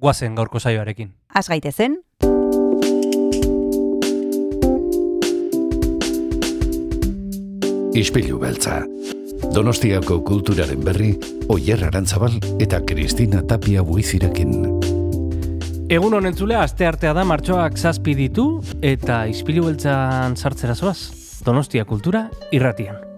[0.00, 1.12] guazen gaurko saioarekin.
[1.34, 2.00] Az gaitezen,
[8.00, 8.84] Ispilu beltza.
[9.54, 11.10] Donostiako kulturaren berri,
[11.50, 14.54] Oyer Arantzabal eta Kristina Tapia buizirekin.
[15.90, 18.46] Egun honen zule, aste artea da martxoak zazpi ditu
[18.80, 20.98] eta izpilu beltzan sartzera zoaz.
[21.44, 23.09] Donostia kultura irratian.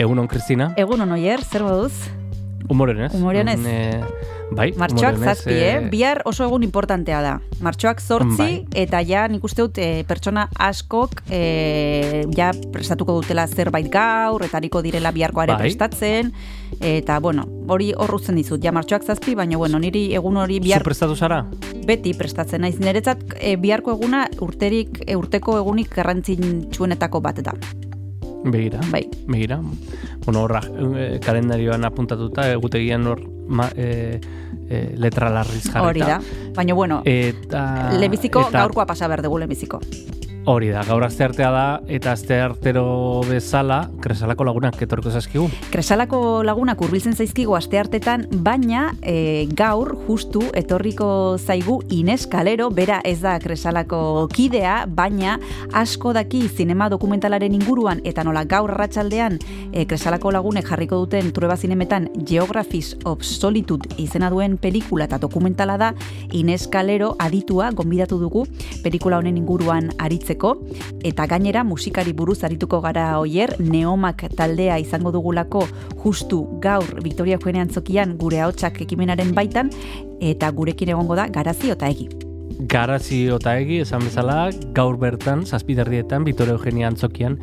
[0.00, 0.72] Egunon, Kristina.
[0.80, 1.92] egun onoier, zer moduz?
[2.70, 3.12] Humoren ez?
[3.12, 3.58] Humorean ez.
[3.58, 4.00] Mm, eh,
[4.54, 5.72] bai, Martxoak humoren zazpi, eh?
[5.74, 7.32] eh, Bihar oso egun importantea da.
[7.60, 8.66] Martxoak zortzi, Bai.
[8.84, 14.56] eta ja nik uste dut eh, pertsona askok eh, ja prestatuko dutela zerbait gaur, eta
[14.56, 15.66] hariko direla biharkoare Bai.
[15.66, 16.32] prestatzen,
[16.80, 20.92] eta bueno, hori horrutzen dizut, ja martxoak zazpi, baina bueno, niri egun hori bihar Zu
[20.92, 21.44] prestatu zara?
[21.90, 22.78] beti prestatzen naiz.
[22.78, 27.58] Niretzat eh, biharko eguna urterik, urteko egunik garrantzitsuenetako bat da.
[28.44, 28.80] Begira.
[28.90, 29.08] Bai.
[29.26, 29.60] Begira.
[30.24, 30.60] Bueno, horra,
[30.96, 34.20] eh, kalendarioan apuntatuta, egutegian hor ma, eh,
[34.68, 35.88] eh, letra larriz jarrita.
[35.88, 36.20] Hori da.
[36.54, 37.90] Baina bueno, Eta...
[37.98, 39.80] Lebiziko eta- gaurkoa pasa behar dugu lebiziko.
[40.48, 45.50] Hori da, gaur artea da, eta aste artero bezala, kresalako lagunak etorko zaizkigu.
[45.68, 53.02] Kresalako lagunak hurbiltzen zaizkigu aste hartetan, baina e, gaur justu etorriko zaigu Ines Kalero, bera
[53.04, 55.36] ez da Kresalako kidea, baina
[55.76, 59.36] asko daki zinema dokumentalaren inguruan eta nola gaur arratsaldean
[59.74, 65.76] e, Kresalako lagunek jarriko duten Trueba Zinemetan Geographies of Solitude izena duen pelikula eta dokumentala
[65.76, 65.92] da
[66.32, 68.46] Ines Kalero aditua gonbidatu dugu
[68.80, 69.92] pelikula honen inguruan
[70.30, 70.54] aritzeko
[71.04, 75.66] eta gainera musikari buruz arituko gara oier Neomak taldea izango dugulako
[76.04, 79.70] justu gaur Victoria Eugenia Antzokian gure ahotsak ekimenaren baitan
[80.20, 82.08] eta gurekin egongo da Garazio eta Egi.
[82.60, 87.38] Garazio eta egi, esan bezala, gaur bertan, zazpiderdietan, Vittorio Eugenia Antzokian,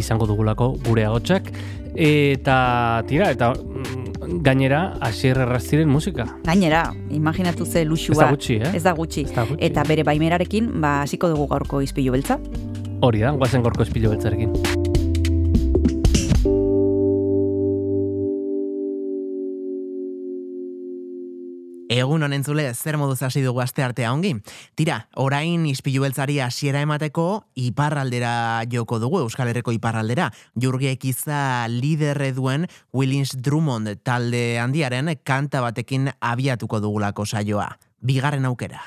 [0.00, 1.50] izango dugulako gure agotsak.
[1.94, 4.03] Eta, tira, eta mm,
[4.44, 6.26] gainera, asier erraztiren musika.
[6.44, 8.14] Gainera, imaginatu ze luxua.
[8.14, 8.74] Ez da gutxi, eh?
[8.74, 9.26] Ez da gutxi.
[9.28, 9.64] Ez da gutxi.
[9.66, 12.38] Eta bere baimerarekin, ba, hasiko dugu gaurko izpilu beltza.
[13.04, 14.83] Hori da, guazen gorko espilo beltzarekin.
[21.94, 24.32] Egun honen zule, zer moduz hasi dugu aste artea ongi?
[24.74, 30.26] Tira, orain ispilu beltzari hasiera emateko iparraldera joko dugu, Euskal Herriko iparraldera.
[30.58, 37.70] Jurgiek iza liderre duen Willins Drummond talde handiaren kanta batekin abiatuko dugulako saioa.
[38.02, 38.82] Bigarren aukera.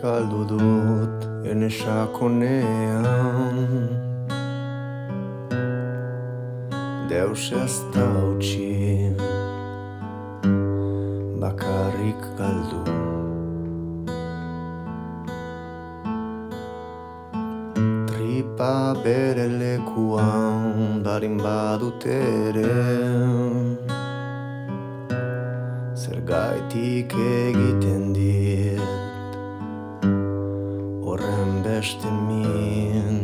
[0.00, 1.18] Kaldu dut
[1.50, 3.56] ene sakonean
[7.10, 9.12] Deus ez da utzi
[11.40, 12.80] Bakarrik galdu.
[18.08, 22.72] Tripa bere lekuan darin badut ere.
[26.02, 28.99] Zergaitik egiten dit
[31.80, 33.19] Horren beste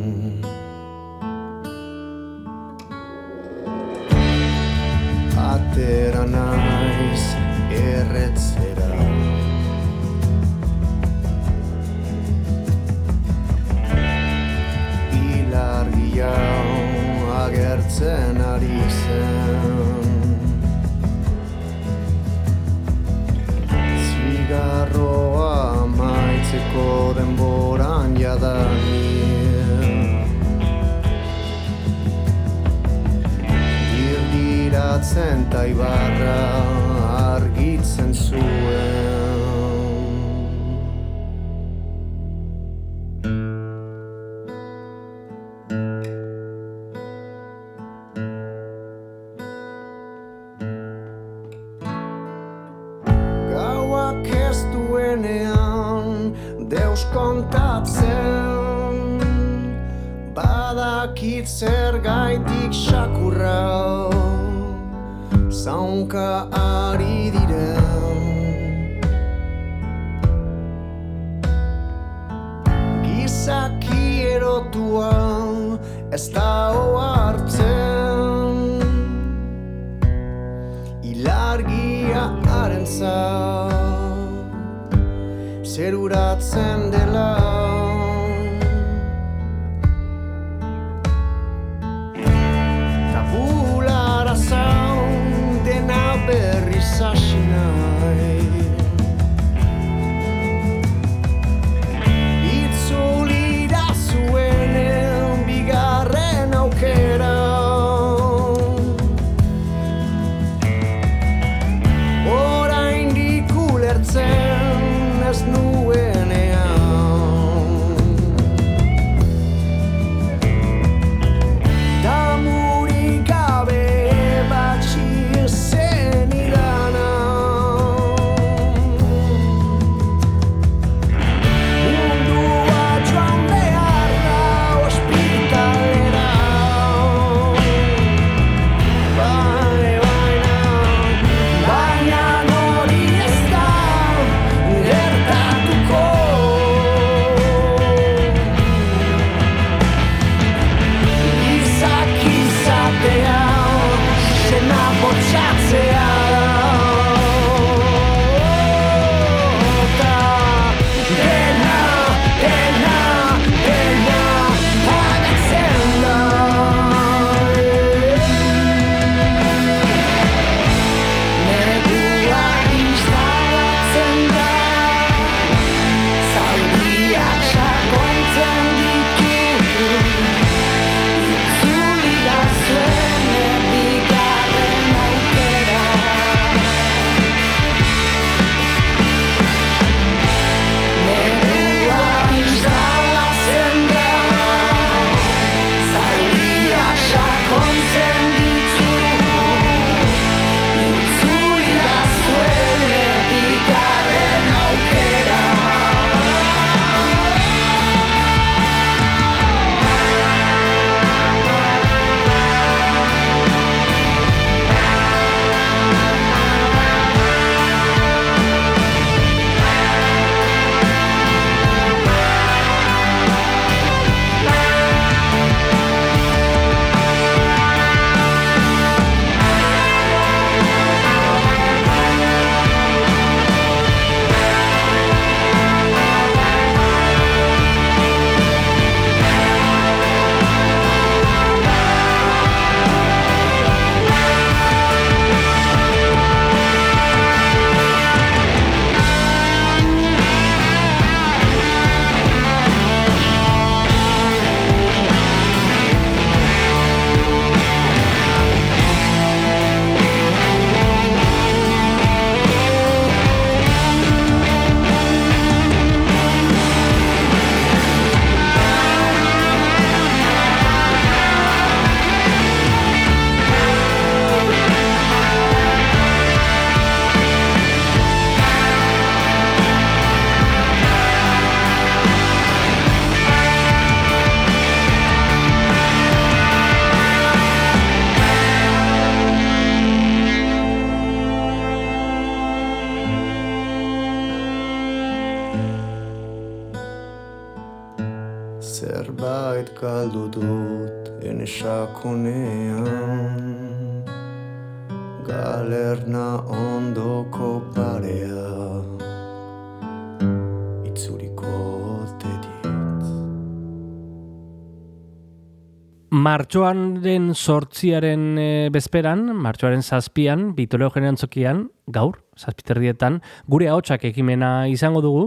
[316.36, 325.00] Martxoan den sortziaren e, bezperan, martxoaren zazpian, Bitoleo Generantzokian, gaur, zazpiterdietan, gure haotxak ekimena izango
[325.00, 325.22] dugu,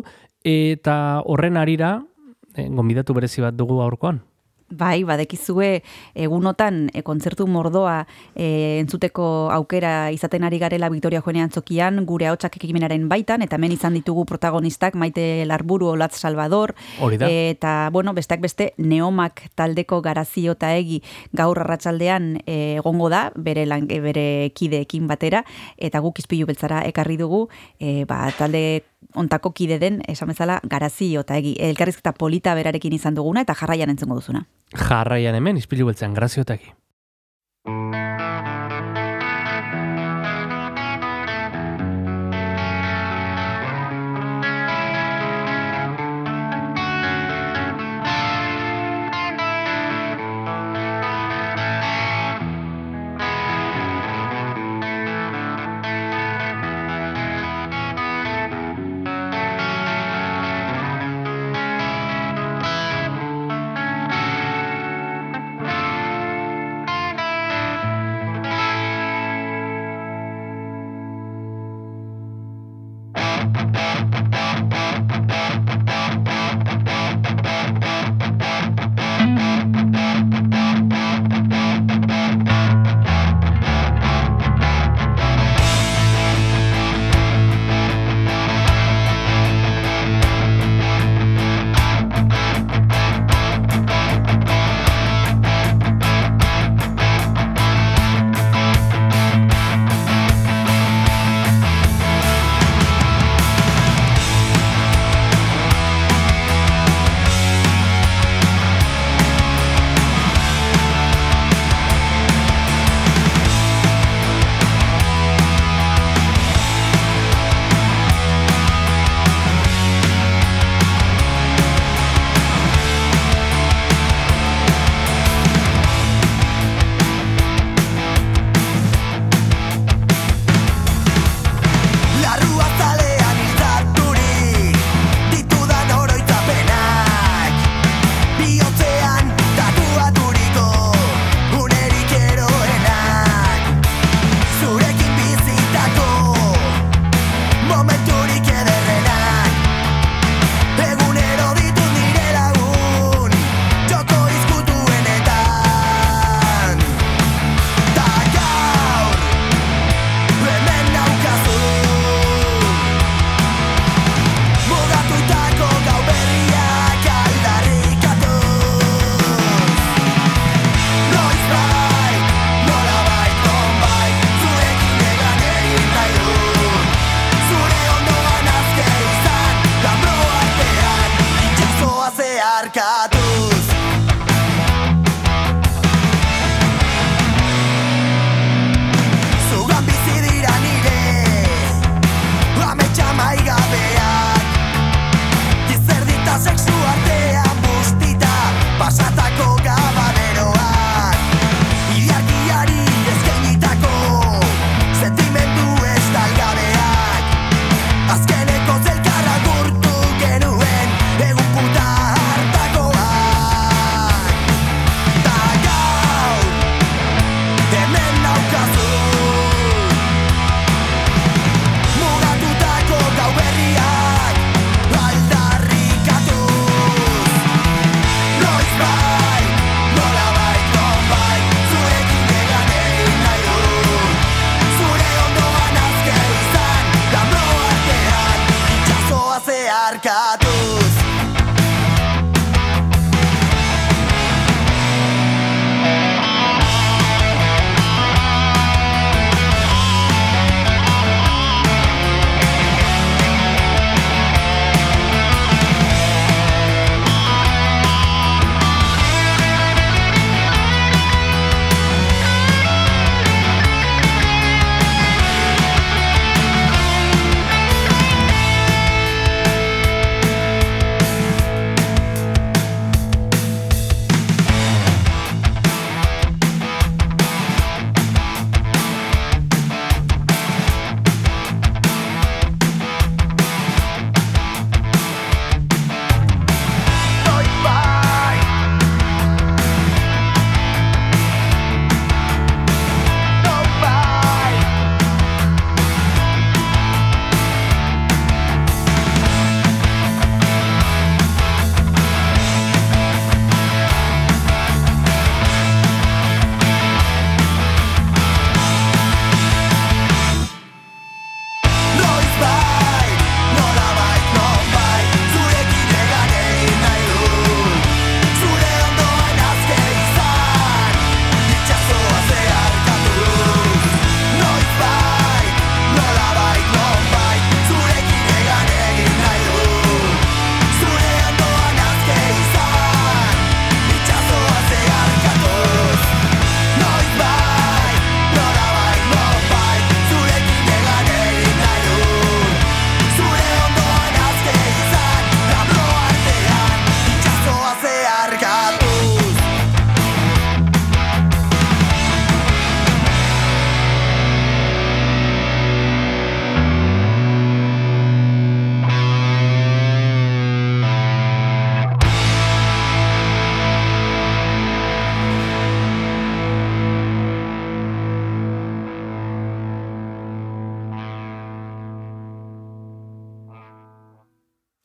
[0.46, 1.96] eta horren arira,
[2.54, 4.22] e, gombidatu berezi bat dugu aurkoan.
[4.70, 5.82] Bai, badekizue
[6.14, 8.04] egunotan e, kontzertu mordoa
[8.36, 13.74] e, entzuteko aukera izaten ari garela Victoria Joanean txokian, gure haotxak ekimenaren baitan, eta hemen
[13.74, 20.76] izan ditugu protagonistak Maite Larburu Olatz Salvador, eta, bueno, besteak beste, neomak taldeko garazio eta
[20.78, 21.02] egi
[21.34, 25.44] gaur arratsaldean egongo da, bere, lan, bere kideekin batera,
[25.78, 27.48] eta guk izpilu beltzara ekarri dugu,
[27.80, 28.84] e, ba, talde
[29.16, 31.56] ontako kide den, esan bezala, garazi eta egi.
[31.70, 34.46] Elkarrizketa polita berarekin izan duguna eta jarraian entzengo duzuna.
[34.76, 36.74] Jarraian hemen, izpilu beltzean, graziotaki.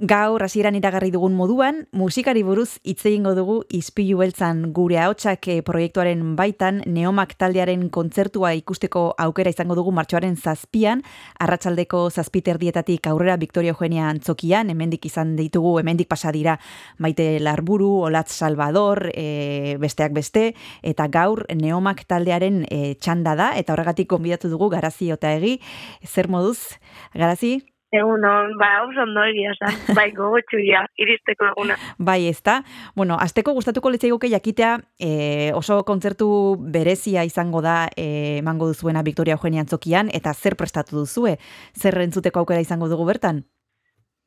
[0.05, 4.59] Gaur hasieran iragarri dugun moduan, musikari buruz hitz egingo dugu Ispilu beltzan.
[4.77, 11.01] Gure ahotsak eh, proiektuaren baitan Neomak taldearen kontzertua ikusteko aukera izango dugu martxoaren zazpian,
[11.41, 16.59] arratsaldeko zazpiterdietatik aurrera Victoria Eugenia antzokian, hemendik izan ditugu, hemendik pasa dira
[16.99, 20.51] Maite Larburu, Olatz Salvador, e, besteak beste,
[20.83, 25.61] eta gaur Neomak taldearen e, txanda da, eta horregatik konbidatu dugu Garazi egi,
[26.05, 26.77] zer moduz,
[27.15, 27.63] Garazi?
[27.95, 29.53] Egun on, ba, oso ondo egia,
[29.99, 31.77] bai, gogotxu ya, iristeko eguna.
[31.99, 32.59] Bai, ez da.
[32.97, 35.11] Bueno, azteko gustatuko litzaiguke jakitea e,
[35.55, 36.29] oso kontzertu
[36.75, 41.37] berezia izango da e, emango duzuena Victoria Eugenia Antzokian, eta zer prestatu duzue?
[41.79, 43.45] Zer rentzuteko aukera izango dugu bertan?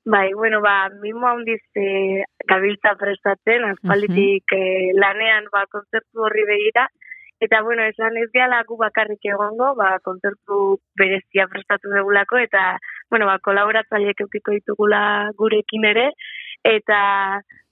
[0.08, 6.88] Bai, bueno, ba, mimo handiz e, gabiltza prestatzen, azpalditik uh lanean ba, kontzertu horri begira,
[7.40, 12.64] Eta, bueno, esan ez gehala gu bakarrik egongo, ba, kontzertu berezia prestatu degulako, eta,
[13.10, 15.02] bueno, ba, kolaboratzaileek eukiko ditugula
[15.38, 16.10] gurekin ere,
[16.68, 17.00] eta,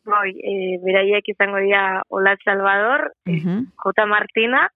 [0.06, 0.54] boi, e,
[0.86, 4.06] beraiek izango dira Ola Salvador, J.
[4.08, 4.68] Martina,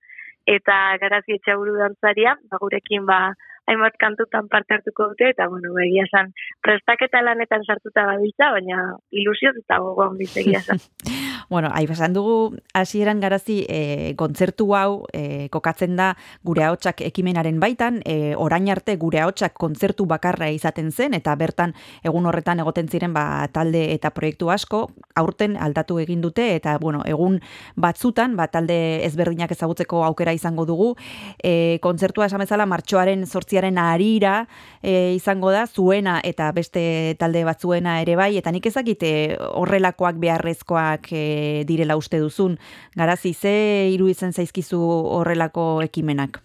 [0.49, 3.21] eta Garazi Etxaburu dantzaria, ba, gurekin, ba,
[3.69, 6.33] hainbat kantutan parte hartuko dute, eta, bueno, begia san,
[6.65, 10.81] prestaketa lanetan sartuta gabiltza, baina ilusioz eta gogoan bizegia san.
[11.49, 17.59] bueno, ahi basan dugu, hasieran garazi, e, kontzertu hau e, kokatzen da gure haotxak ekimenaren
[17.59, 22.89] baitan, e, orain arte gure haotxak kontzertu bakarra izaten zen, eta bertan egun horretan egoten
[22.89, 27.37] ziren ba, talde eta proiektu asko, aurten aldatu egin dute, eta, bueno, egun
[27.75, 30.95] batzutan, ba, talde ezberdinak ezagutzeko aukera izango dugu,
[31.43, 34.47] e, kontzertua esamezala martxoaren sortzia guztiaren arira
[34.81, 41.11] e, izango da, zuena eta beste talde batzuena ere bai, eta nik ezakite horrelakoak beharrezkoak
[41.11, 41.23] e,
[41.67, 42.57] direla uste duzun.
[42.95, 43.53] Garazi, ze
[43.93, 44.79] iruditzen zaizkizu
[45.17, 46.41] horrelako ekimenak?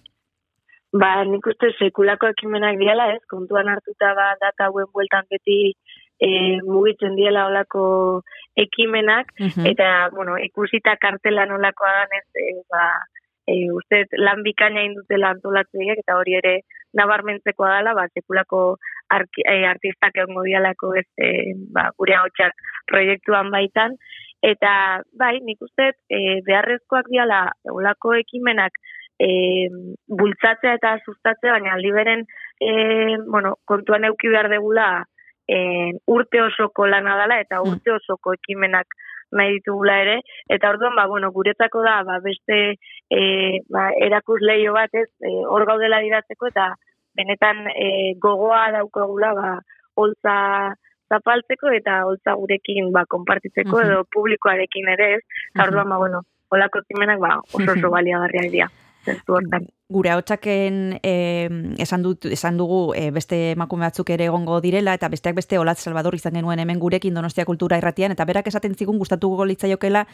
[0.94, 5.74] Ba, nik uste sekulako ekimenak diala, ez, kontuan hartuta ba, data hauen bueltan beti
[6.22, 6.28] e,
[6.62, 7.86] mugitzen diela olako
[8.56, 9.32] ekimenak,
[9.66, 12.84] eta, bueno, ikusita kartelan olakoa dan ez, e, ba,
[13.50, 16.54] e, uste lan bikaina indutela antolatzeiak, eta hori ere
[16.94, 18.62] nabarmentzekoa dela, ba, sekulako
[19.10, 22.28] e, artistak egon godialako ez, e, ba, gure hau
[22.86, 23.98] proiektuan baitan,
[24.44, 28.76] eta bai, nik uste e, beharrezkoak diala eulako ekimenak
[29.18, 29.28] e,
[30.08, 32.26] bultzatzea eta sustatzea, baina liberen
[32.60, 34.88] e, bueno, kontuan euki behar degula
[35.48, 35.58] e,
[36.06, 37.72] urte osoko lana dela eta mm.
[37.72, 39.00] urte osoko ekimenak
[39.34, 40.18] nahi ditugula ere,
[40.52, 42.58] eta orduan, ba, bueno, guretzako da, ba, beste
[43.10, 43.22] e,
[43.72, 46.68] ba, erakus lehio bat ez, e, hor gaudela diratzeko, eta
[47.18, 47.88] benetan e,
[48.22, 49.50] gogoa daukagula, ba,
[49.98, 50.36] holtza
[51.12, 56.22] zapaltzeko, eta holtza gurekin, ba, konpartitzeko, edo publikoarekin ere ez, eta orduan, ba, bueno,
[56.54, 58.70] holako zimenak, ba, oso oso baliagarria dira
[59.88, 65.10] gure hautsaken eh, esan, dut, esan dugu eh, beste emakume batzuk ere egongo direla eta
[65.12, 68.98] besteak beste Olatz Salvador izan genuen hemen gurekin Donostia Kultura Irratian eta berak esaten zigun
[68.98, 70.06] gustatuko litzaiokela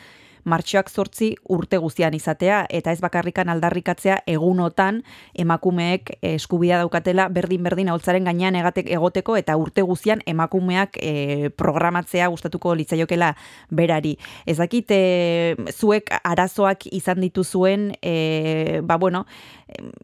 [0.44, 5.03] martxoak zortzi urte guztian izatea, eta ez bakarrikan aldarrikatzea egunotan
[5.35, 12.74] emakumeek eskubia daukatela berdin-berdin holtzaren gainean egatek egoteko, eta urte guztian emakumeak e, programatzea gustatuko
[12.79, 13.35] litzaiokela
[13.70, 14.16] berari.
[14.46, 19.26] Ez dakit, e, zuek arazoak izan dituzuen, e, ba bueno,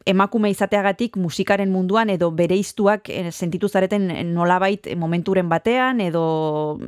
[0.05, 6.79] emakume izateagatik musikaren munduan edo bereiztuak sentitu zareten nolabait momenturen batean edo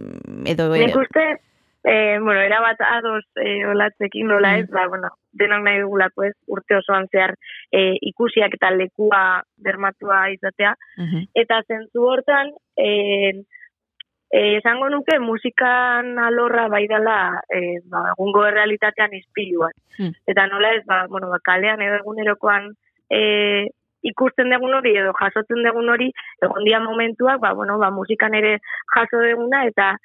[0.46, 1.49] edo Nik uste
[1.84, 4.74] E, bueno, era bat ados e, olatzekin nola ez, mm.
[4.74, 7.36] ba, bueno, denak nahi dugulako ez, urte osoan zehar
[7.72, 10.74] e, ikusiak eta lekua bermatua izatea.
[11.00, 11.30] Mm-hmm.
[11.44, 12.90] Eta zentzu hortan, e,
[14.32, 19.76] e, esango nuke musikan alorra bai dela e, ba, egungo realitatean izpiluan.
[19.98, 20.14] Mm.
[20.28, 22.74] Eta nola ez, ba, bueno, ba, kalean edo egunerokoan
[23.10, 23.70] e,
[24.04, 26.12] ikusten dugun hori edo jasotzen dugun hori,
[26.44, 28.58] egon dia momentuak, ba, bueno, ba, musikan ere
[28.94, 29.96] jaso duguna, eta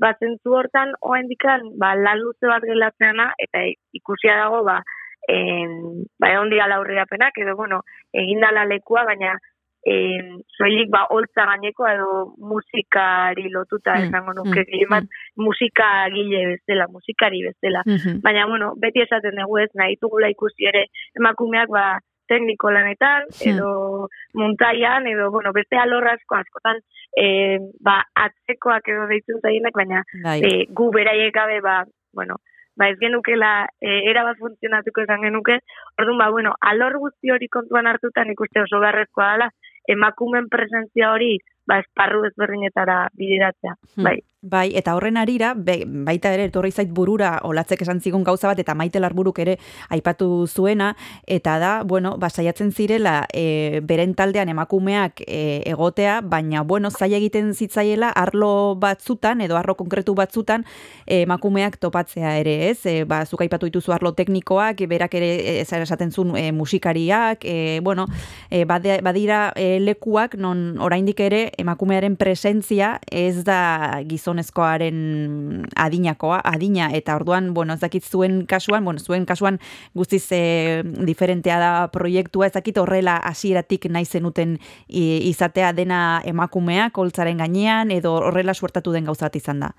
[0.00, 3.64] ba, zentzu hortan, oen dikan, ba, lan luze bat gelatzeana, eta
[3.98, 4.80] ikusia dago, ba,
[5.28, 9.36] en, ba, egon dira laurriapenak, edo, bueno, egindala lekua, baina,
[9.84, 15.08] en, soilik, ba, holtza gaineko, edo musikari lotuta, mm, esango nuke, mm,
[15.42, 17.82] musika gile bezala, musikari bezala.
[17.86, 20.86] Mm Baina, bueno, beti esaten dugu ez, nahi tugula ikusi ere,
[21.18, 21.98] emakumeak, ba,
[22.32, 23.50] tekniko lanetan, hmm.
[23.52, 26.80] edo montaian, edo, bueno, beste alorrazko askotan,
[27.16, 30.02] e, ba, atzekoak edo deitzen zaienak, baina
[30.38, 31.82] e, gu beraiek gabe, ba,
[32.16, 32.40] bueno,
[32.76, 35.60] ba, ez genukela, e, era bat funtzionatuko esan genuke,
[35.98, 39.50] orduan, ba, bueno, alor guzti hori kontuan hartutan ikuste oso garrezkoa dela,
[39.92, 41.36] emakumen presentzia hori,
[41.68, 44.06] ba, esparru ezberdinetara bideratzea, hmm.
[44.08, 44.18] bai.
[44.42, 48.74] Bai, eta horren arira, baita ere, etorri zait burura, olatzek esan zigun gauza bat, eta
[48.74, 49.52] maite larburuk ere
[49.94, 50.88] aipatu zuena,
[51.30, 57.52] eta da, bueno, basaiatzen zirela, e, beren taldean emakumeak e, egotea, baina, bueno, zai egiten
[57.54, 60.66] zitzaiela, arlo batzutan, edo arlo konkretu batzutan,
[61.06, 62.80] e, emakumeak topatzea ere, ez?
[62.90, 67.46] E, ba, zuk aipatu dituzu arlo teknikoak, e, berak ere, ez esaten zuen, e, musikariak,
[67.46, 68.08] e, bueno,
[68.50, 76.90] e, badira e, lekuak, non oraindik ere, emakumearen presentzia, ez da gizon gizonezkoaren adinakoa, adina,
[76.92, 79.58] eta orduan, bueno, ez dakit zuen kasuan, bueno, zuen kasuan
[79.94, 87.38] guztiz e, diferentea da proiektua, ez dakit horrela hasieratik nahi zenuten izatea dena emakumea, koltzaren
[87.38, 89.72] gainean, edo horrela suertatu den gauzat izan da?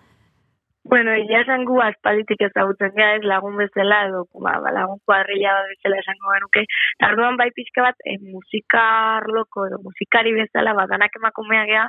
[0.85, 5.53] Bueno, ya esan gu aspalditik ezagutzen gara ez lagun bezala edo ba, ba, lagun kuadrilla
[5.55, 6.65] bat bezala esango genuke.
[6.99, 11.85] Tarduan bai pixka bat e, musikar loko edo musikari bezala bat danak emakumea gea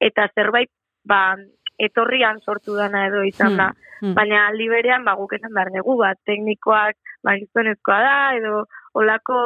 [0.00, 0.72] eta zerbait
[1.04, 1.36] ba,
[1.78, 3.68] etorrian sortu dana edo izan da.
[3.72, 4.14] Hmm, hmm.
[4.18, 8.64] Baina aldi berean, ba, guk esan behar dugu, bat, teknikoak, ba, gizonezkoa da, edo
[8.98, 9.38] olako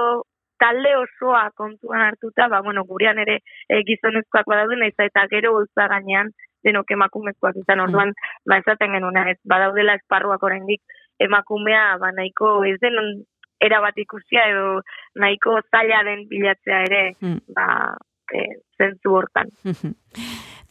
[0.63, 5.89] talde osoa kontuan hartuta, ba, bueno, gurean ere e, gizonezkoak badaude, nahiz eta gero holtza
[5.91, 6.31] gainean
[6.63, 7.89] denok emakumezkoak izan hmm.
[7.89, 8.15] orduan,
[8.47, 10.83] ba, esaten genuen, ez, badaudela esparruak oraindik
[11.23, 12.99] emakumea, ba, nahiko, ez den
[13.63, 14.81] era bat ikusia edo
[15.23, 17.03] nahiko zaila den bilatzea ere,
[17.57, 17.67] ba,
[18.35, 19.55] e, zentzu hortan.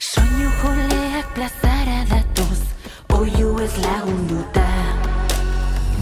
[0.00, 2.60] Soinu joleak plazara datoz,
[3.18, 4.66] oiu ez lagunduta.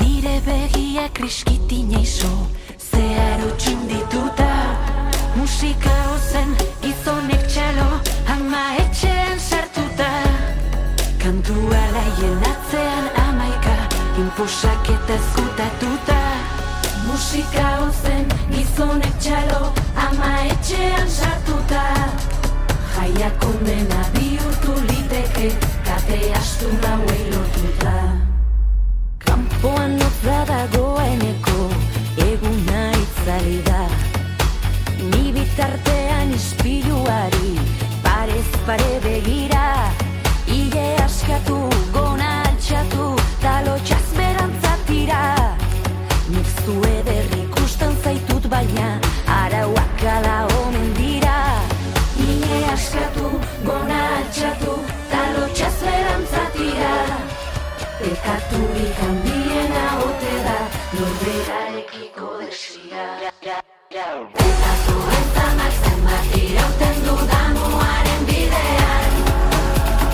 [0.01, 2.33] Nire begia kriskitin eizo,
[2.77, 4.51] zeharo txundituta
[5.39, 6.53] Musika ozen
[6.85, 7.89] gizonek txalo,
[8.37, 10.13] ama etxean sartuta.
[11.25, 13.79] Kantua laien atzean amaika,
[14.21, 16.21] inposak eta zutatuta
[17.09, 19.73] Musika ozen gizonek txalo,
[20.11, 21.87] ama etxean sartuta
[22.97, 25.49] Jaia kondena bihurtu liteke
[25.85, 27.93] Kate astu nauei lotuta.
[29.25, 31.59] Kampoan notza dagoeneko
[32.29, 33.83] Eguna itzali da.
[35.11, 37.53] Ni bitartean ispiluari
[38.03, 39.67] Parez pare begira.
[40.49, 41.59] Ile askatu
[41.93, 43.11] gona altxatu
[43.43, 45.23] Talo txazberantzatira
[46.33, 48.89] Nik zue berrik ustan zaitut baina
[53.67, 54.75] gona atxatu,
[55.11, 56.95] talo txazleran zatira.
[58.01, 60.59] Pekaturik handiena ote da,
[60.95, 63.07] norbera ekiko desira.
[64.37, 69.19] Pekatu entzamak zenbat irauten dudan muaren bidean.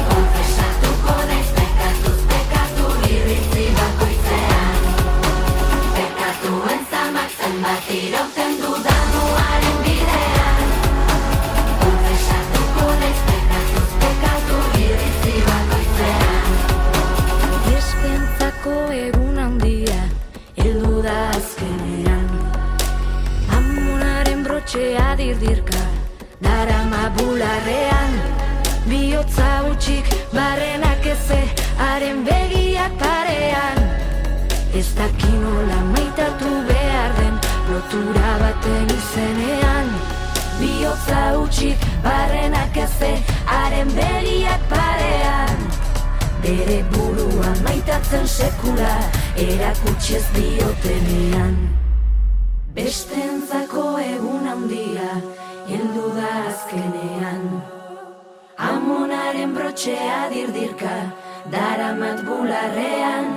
[0.08, 4.90] Konfesatuko naiz pekatuz pekatu irritzi bakoitzean.
[5.98, 9.11] Pekatu entzamak zenbat irauten dudan
[18.70, 20.08] egun handia
[20.56, 22.28] Eldu da azkenean.
[23.56, 25.82] Amonaren brotxea dirdirka
[26.40, 28.12] Dara mabularrean
[28.86, 31.42] Biotza utxik barrenak eze
[31.78, 33.78] Haren begiak parean.
[34.74, 37.34] Ez dakinola maitatu behar den
[37.70, 39.90] Lotura baten izenean.
[40.60, 45.51] Biotza utxik barrenak eze Haren begiak parean
[46.42, 48.94] Bere burua maitatzen sekula
[49.38, 51.54] Erakutsi ez diotenean.
[52.74, 55.12] Beste entzako egun handia
[55.68, 57.46] Heldu da azkenean.
[58.58, 60.98] Amonaren brotxea dirdirka
[61.54, 63.32] Daramat bularrean.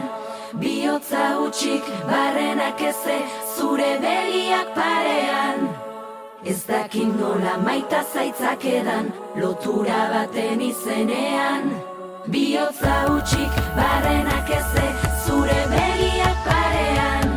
[0.58, 3.22] Biotza utxik barrenak eze
[3.54, 5.68] Zure begiak parean.
[6.44, 11.94] Ez dakin nola maita zaitzak edan Lotura baten izenean
[12.28, 14.86] Biotza utxik barrenak eze
[15.26, 17.28] zure begiak parean.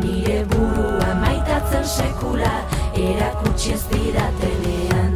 [0.00, 2.54] Nire burua maitatzen sekula
[2.96, 5.12] erakutsi ez didatenean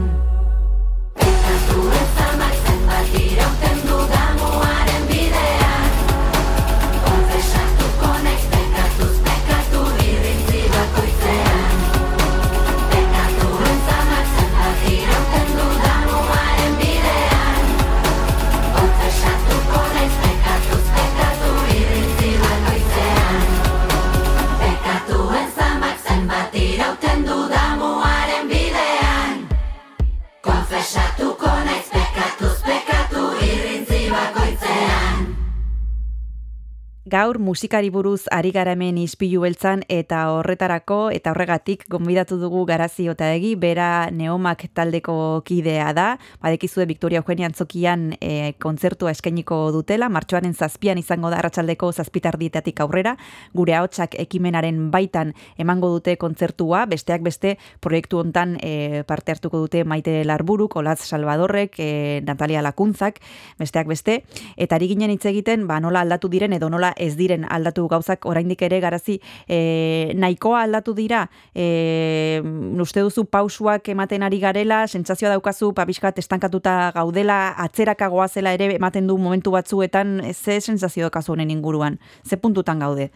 [1.28, 3.71] Ekatu ez amak zenbat irauten
[37.02, 43.08] Gaur musikari buruz ari gara hemen ispilu beltzan eta horretarako eta horregatik gonbidatu dugu garazi
[43.10, 46.04] eta egi bera neomak taldeko kidea da.
[46.38, 53.16] Badekizue Victoria Eugenia Antzokian e, kontzertua eskainiko dutela, martxoaren zazpian izango da arratsaldeko zazpitardietatik aurrera,
[53.52, 59.82] gure ahotsak ekimenaren baitan emango dute kontzertua, besteak beste proiektu hontan e, parte hartuko dute
[59.82, 63.18] Maite Larburuk, Olaz Salvadorrek, e, Natalia Lakuntzak,
[63.58, 64.20] besteak beste,
[64.56, 68.26] eta ari ginen hitz egiten, ba nola aldatu diren edo nola ez diren aldatu gauzak
[68.26, 71.26] oraindik ere garazi e, nahikoa aldatu dira.
[71.54, 72.40] E,
[72.82, 79.06] uste duzu pausuak ematen ari garela sentsazioa daukazu pabiskat estankatuta gaudela atzerakagoa zela ere ematen
[79.06, 81.98] du momentu batzuetan ze sentsazio daukazu honen inguruan?
[82.26, 83.10] Ze puntutan gaude?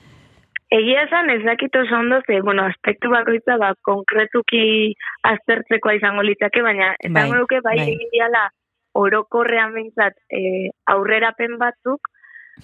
[0.74, 6.62] Egia esan ez dakit oso ondo ze, bueno, aspektu bakoitza ba, konkretuki aztertzekoa izango litzake,
[6.62, 7.90] baina esango bai, duke bai, bai.
[7.92, 8.48] egin diala
[8.98, 12.10] orokorrean bintzat e, aurrerapen batzuk,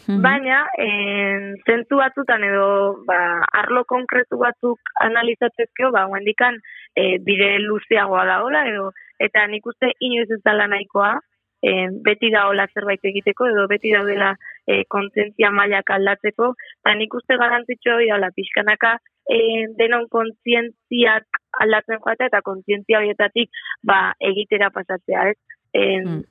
[0.08, 2.68] Baina, en, zentu batzutan edo
[3.08, 3.18] ba,
[3.60, 6.56] arlo konkretu batzuk analizatzezkeo, ba, huendikan
[6.96, 8.88] e, bide luzeagoa da hola, edo,
[9.20, 11.12] eta nik uste inoiz ez dala nahikoa,
[11.60, 11.74] e,
[12.08, 14.32] beti da hola zerbait egiteko, edo beti daudela
[14.66, 18.96] e, kontzentzia mailak aldatzeko, eta nik uste garantzitxo hori da, pixkanaka,
[19.28, 19.38] e,
[19.76, 23.52] denon kontzientziak aldatzen joatea, eta kontzientzia horietatik
[23.84, 25.38] ba, egitera pasatzea, ez?
[25.72, 25.84] E,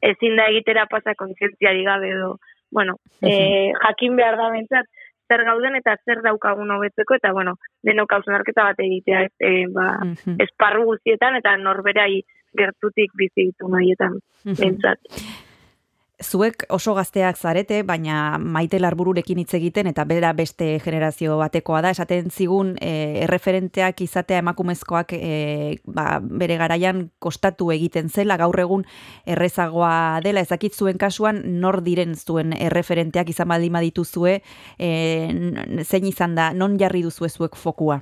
[0.05, 2.35] Ezin da egitera pasa kontzientzia gabe edo,
[2.71, 4.89] bueno, e, jakin behar da bentsat,
[5.31, 7.55] zer gauden eta zer daukagun hobetzeko eta bueno,
[7.87, 9.87] denok hausnarketa bat egitea e, ba,
[10.47, 12.23] esparru guztietan eta norberai
[12.57, 14.99] gertutik bizi ditu nahietan bentsat
[16.21, 21.91] zuek oso gazteak zarete, baina maite larbururekin hitz egiten eta bera beste generazio batekoa da,
[21.95, 28.85] esaten zigun e, erreferenteak izatea emakumezkoak e, ba, bere garaian kostatu egiten zela, gaur egun
[29.25, 34.41] errezagoa dela, ezakit zuen kasuan nor diren zuen erreferenteak izan baldin dituzue,
[34.77, 34.89] e,
[35.83, 38.01] zein izan da, non jarri duzue zuek fokua?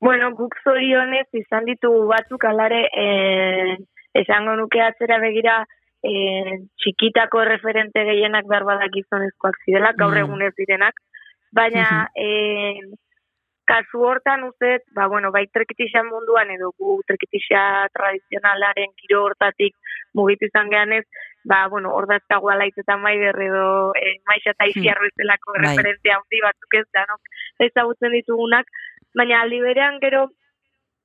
[0.00, 3.78] Bueno, guk zorionez izan ditugu batzuk alare, e,
[4.14, 5.64] esango nuke atzera begira,
[6.02, 6.14] e,
[6.78, 10.24] txikitako referente gehienak behar badak izonezkoak zirela, gaur mm.
[10.24, 11.00] egun ez direnak,
[11.54, 12.28] baina e,
[13.68, 19.76] kasu hortan uzet, ba, bueno, bai trekitisa munduan edo gu trekitisa tradizionalaren kiro hortatik
[20.16, 21.04] mugitu izan gehan ez,
[21.44, 25.12] ba, bueno, hor dazkagoa laitzetan bai edo e, maixa eta iziarro mm.
[25.12, 25.64] iztelako bai.
[25.66, 27.20] referentzia handi batzuk ez da, no?
[27.68, 28.70] ezagutzen ditugunak,
[29.18, 30.28] baina aldi berean gero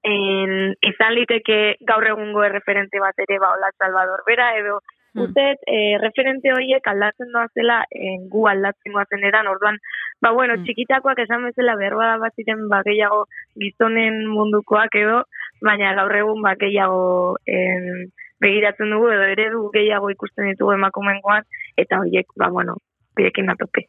[0.03, 4.79] en, izan liteke gaur egungo erreferente bat ere ba Ola Salvador bera edo
[5.15, 5.31] hmm.
[5.37, 9.79] e, referente horiek aldatzen doa zela en, gu aldatzen goazen edan orduan
[10.21, 10.65] ba bueno hmm.
[10.65, 13.25] txikitakoak esan bezala berba bat ziren ba gehiago
[13.59, 15.23] gizonen mundukoak edo
[15.61, 18.11] baina gaur egun ba gehiago en,
[18.43, 22.75] begiratzen dugu edo eredu gehiago ikusten ditugu emakumengoan eta horiek ba bueno
[23.15, 23.87] birekin atope.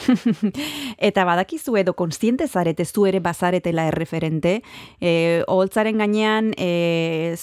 [1.08, 4.60] eta badakizu edo konstiente zarete zu ere bazaretela erreferente,
[5.00, 7.34] e, oholtzaren gainean e,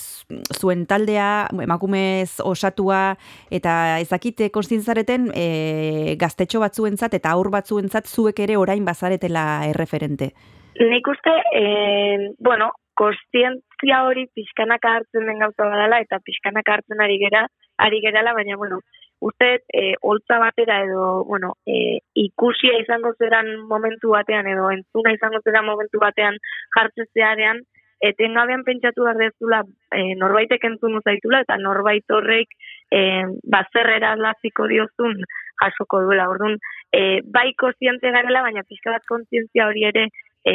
[0.57, 3.17] zuen taldea, emakumez osatua,
[3.51, 10.33] eta ezakite konstiente zareten e, gaztetxo batzuentzat eta aur batzuentzat zuek ere orain bazaretela erreferente.
[10.77, 17.17] Nik uste, e, bueno, konstientzia hori pixkanak hartzen den gauza badala eta pixkanak hartzen ari
[17.21, 17.45] gera,
[17.77, 18.81] ari gerala, baina, bueno,
[19.19, 25.41] uste e, holtza batera edo bueno, e, ikusia izango zeran momentu batean edo entzuna izango
[25.43, 26.37] zeran momentu batean
[26.77, 27.63] jartzezearean
[27.99, 32.53] etengabean pentsatu behar dezula e, norbaitek entzun zaitula eta norbait horrek
[32.91, 33.01] e,
[33.43, 35.17] bazerrera laziko diozun
[35.61, 36.29] jasoko duela.
[36.29, 36.57] Orduan,
[36.91, 40.07] e, bai koziente garela, baina pixka bat kontzientzia hori ere
[40.45, 40.53] e,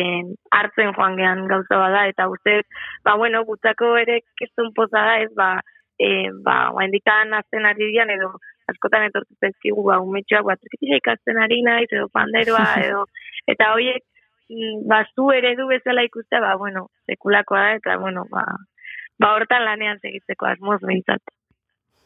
[0.54, 2.60] hartzen joan gehan gauza bada, eta uste,
[3.04, 5.50] ba bueno, gutzako ere kezun poza da ez, ba,
[5.98, 8.32] e, ba, oa azten ari dian, edo
[8.70, 10.60] askotan etortu zaizkigu ba umetxoak bat
[10.98, 13.04] ikasten ari naiz edo panderoa edo
[13.52, 14.02] eta hoiek
[14.50, 18.44] mm, ba zu eredu bezala ikustea ba bueno sekulakoa da eta bueno ba
[19.20, 21.22] ba hortan lanean segitzeko asmoz behintzat.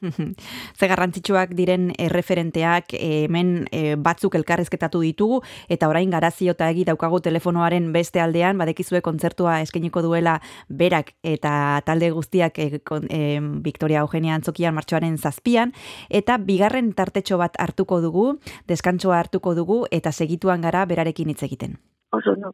[0.78, 5.40] Ze garrantzitsuak diren erreferenteak hemen e, batzuk elkarrezketatu ditugu
[5.72, 11.82] eta orain garazio eta egi daukagu telefonoaren beste aldean badekizue kontzertua eskainiko duela berak eta
[11.86, 12.68] talde guztiak e,
[13.08, 13.22] e,
[13.64, 15.72] Victoria Eugenia Antzokian martxoaren zazpian
[16.10, 18.28] eta bigarren tartetxo bat hartuko dugu,
[18.68, 21.78] deskantsoa hartuko dugu eta segituan gara berarekin hitz egiten.
[22.12, 22.52] Oso no.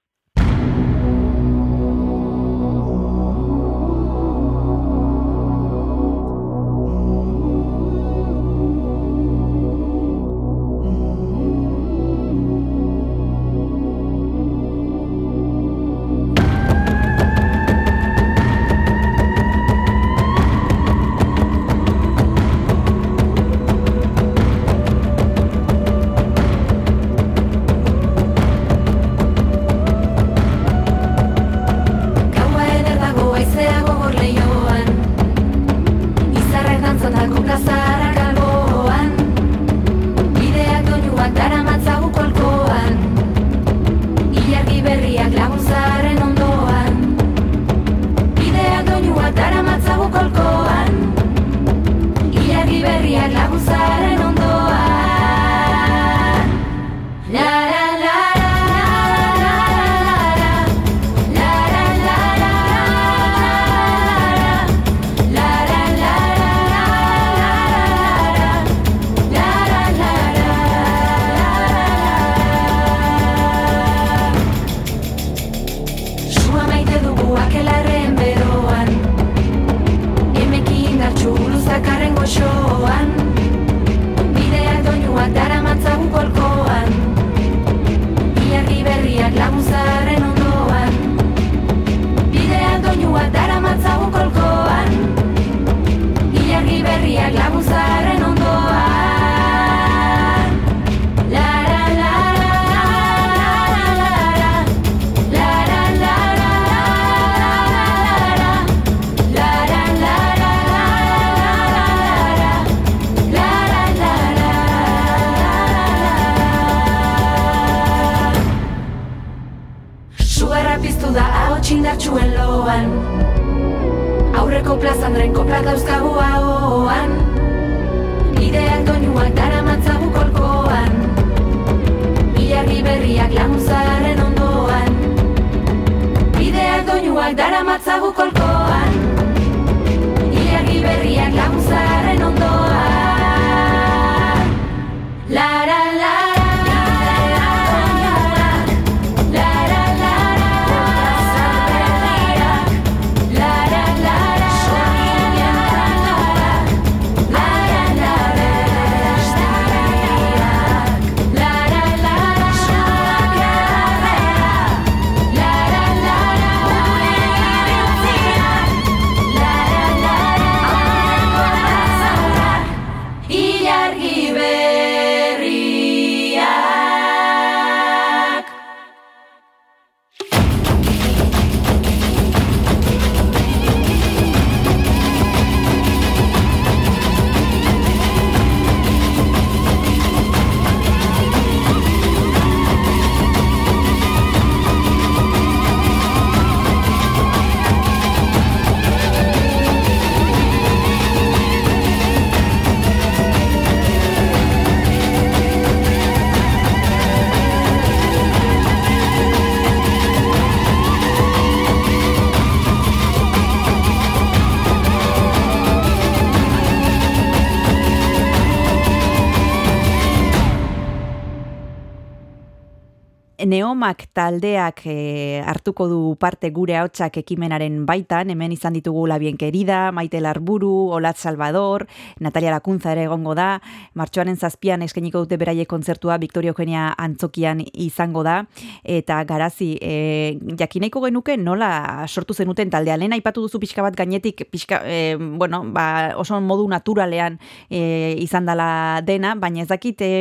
[223.83, 229.91] Neomak taldeak e, hartuko du parte gure hautsak ekimenaren baitan, hemen izan ditugu Labien Querida,
[229.91, 231.89] Maite Larburu, Olat Salvador,
[232.23, 233.57] Natalia Lakuntza ere egongo da,
[233.99, 238.37] martxoaren zazpian eskainiko dute beraie kontzertua Victoria Eugenia antzokian izango da,
[238.85, 244.45] eta garazi, e, jakineiko genuke nola sortu zenuten taldea, lehen aipatu duzu pixka bat gainetik,
[244.55, 250.15] pixka, e, bueno, ba, oso modu naturalean e, izan dela dena, baina ez dakit e,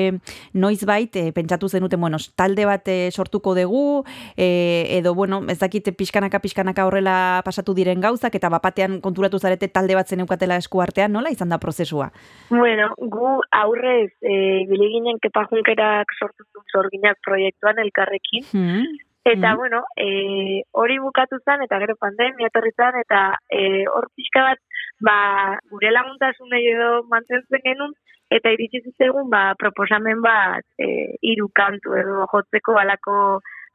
[0.58, 4.03] noiz bait, e, pentsatu zenuten, bueno, talde bat e, sortuko dugu,
[4.38, 9.68] e, edo, bueno, ez dakit pixkanaka, pixkanaka horrela pasatu diren gauzak, eta bapatean konturatu zarete
[9.68, 12.12] talde bat zeneukatela esku artean, nola izan da prozesua?
[12.49, 18.45] Bueno, gu aurrez e, biliginen kepajunkerak sortu zuen zorginak proiektuan elkarrekin.
[18.51, 18.86] Hmm.
[19.24, 19.57] Eta, Mhm.
[19.57, 24.59] bueno, e, hori bukatu zen, eta gero pandemia etorri zen, eta e, hor pixka bat,
[24.99, 27.93] ba, gure laguntasun edo mantentzen genuen,
[28.32, 30.88] eta iritsi zitzaigun, ba, proposamen bat, e,
[31.28, 33.16] hiru kantu edo jotzeko alako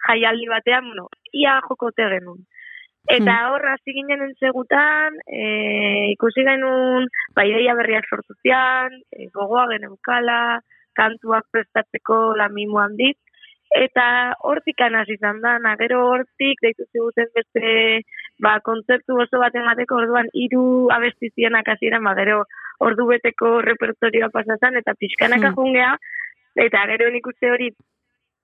[0.07, 2.45] jaialdi batean, bueno, ia jokote genuen.
[3.13, 5.43] Eta hor, hasi ginen entzegutan, e,
[6.15, 10.41] ikusi genuen, ba, ideia berriak sortu zian, e, gogoa geneukala,
[10.97, 13.19] kantuak prestatzeko lamimo handit,
[13.77, 18.03] eta hortik hasi izan da, na, gero hortik deitu ziguten beste
[18.41, 22.45] ba, kontzertu oso bat emateko orduan hiru abestizienak hasieran ba, gero
[22.81, 25.57] ordu beteko repertorioa pasazan eta pixkanaka Hmm.
[25.57, 25.97] jungea,
[26.57, 27.71] eta gero nik uste hori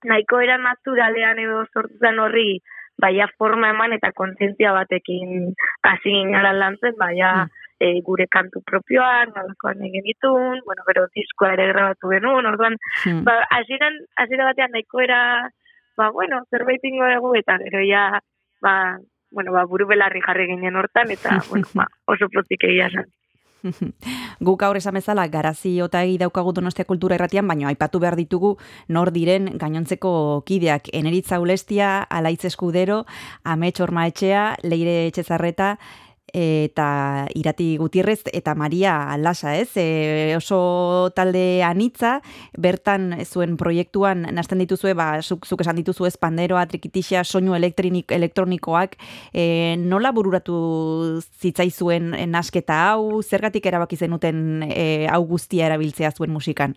[0.04, 2.60] nahiko era naturalean edo sortu zen horri
[2.98, 7.48] baia forma eman eta kontzientzia batekin hasi ginara lantzen, baia
[7.80, 13.24] e, gure kantu propioak, nolakoan egin ditun, bueno, gero diskoa ere grabatu genuen, orduan, Hmm.
[13.24, 15.50] ba, hasieran hasiera batean nahiko era,
[15.96, 18.20] ba, bueno, zerbait ingo dugu, eta gero ja,
[18.62, 18.98] ba,
[19.32, 23.10] bueno, ba, buru belarri jarri ginen hortan, eta, bueno, ba, oso pozik egia zen.
[24.46, 28.56] Guk gaur esan bezala garazi otagi daukagu Donostia Kultura Irratian, baina aipatu behar ditugu
[28.88, 33.04] nor diren gainontzeko kideak Eneritza Ulestia, Alaitz Eskudero,
[33.44, 35.76] Amets Ormaetxea, Leire Etxezarreta,
[36.32, 39.76] eta Irati Gutierrez eta Maria Lasa, ez?
[39.76, 42.20] E, oso talde anitza,
[42.56, 48.12] bertan zuen proiektuan nazten dituzue, ba, zuk, zuk esan dituzu ez panderoa, trikitixa, soinu elektrinik,
[48.12, 48.96] elektronikoak,
[49.32, 56.76] e, nola bururatu zitzaizuen nasketa hau, zergatik erabaki zenuten e, hau guztia erabiltzea zuen musikan?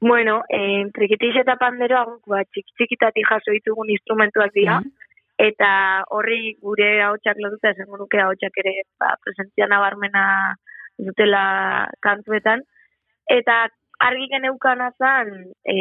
[0.00, 4.82] Bueno, eh, trikitiz eta panderoa guk ba, txik, txikitatik jaso ditugun instrumentuak dira,
[5.38, 10.56] eta horri gure ahotsak lotuta esango nuke ahotsak ere ba, presentzia nabarmena
[10.98, 12.62] dutela kantuetan.
[13.28, 13.66] Eta
[13.98, 15.30] argi geneukana zan,
[15.64, 15.76] e,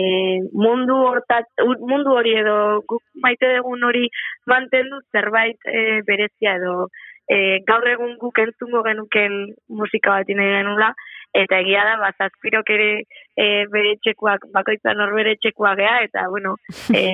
[0.53, 1.47] mundu, hortat,
[1.89, 2.55] mundu hori edo
[2.87, 4.07] guk maite dugun hori
[4.47, 6.87] mantendu zerbait e, berezia edo
[7.27, 9.37] e, gaur egun guk entzungo genuken
[9.67, 10.93] musika bat genula,
[11.35, 12.89] eta egia da, ba, zazpirok ere
[13.35, 16.55] e, bere txekuak, bakoitzan hor bere txekuak gea, eta, bueno,
[16.99, 17.05] e,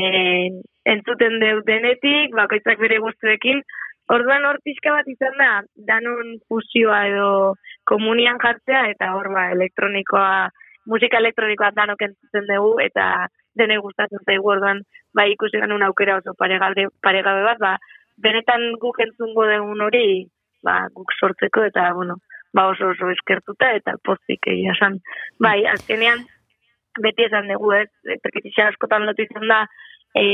[0.93, 3.63] entzuten deu denetik, bakoitzak bere guztuekin,
[4.11, 5.51] Orduan hor pixka bat izan da,
[5.88, 7.28] danon fusioa edo
[7.88, 10.49] komunian jartzea, eta hor ba, elektronikoa,
[10.91, 13.05] musika elektronikoa danok entzuten dugu, eta
[13.55, 14.82] dene gustatzen zaigu orduan,
[15.15, 17.72] ba, ikusi genuen aukera oso paregabe, paregabe bat, ba,
[18.26, 20.05] benetan guk entzungo dugun hori,
[20.65, 22.19] ba, guk sortzeko eta, bueno,
[22.53, 24.99] ba oso oso eskertuta eta pozik egia san.
[25.39, 26.25] Bai, azkenean,
[26.99, 27.89] beti esan dugu ez,
[28.23, 29.61] perketixia askotan lotu izan da,
[30.15, 30.25] e,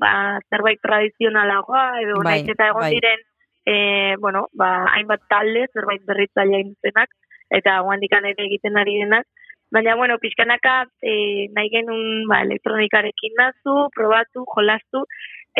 [0.00, 0.12] ba,
[0.50, 2.92] zerbait tradizionalagoa, edo Bai, naiz eta egon bai.
[2.96, 3.24] diren,
[3.64, 3.74] e,
[4.20, 7.12] bueno, ba, hainbat talde, zerbait berritzailea induzenak,
[7.48, 9.26] eta guandikan ere egiten ari denak,
[9.70, 15.02] Baina, bueno, pixkanaka e, nahi genuen ba, elektronikarekin nazu, probatu, jolastu,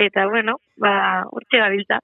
[0.01, 2.01] eta, bueno, ba, urtxe gabiltza.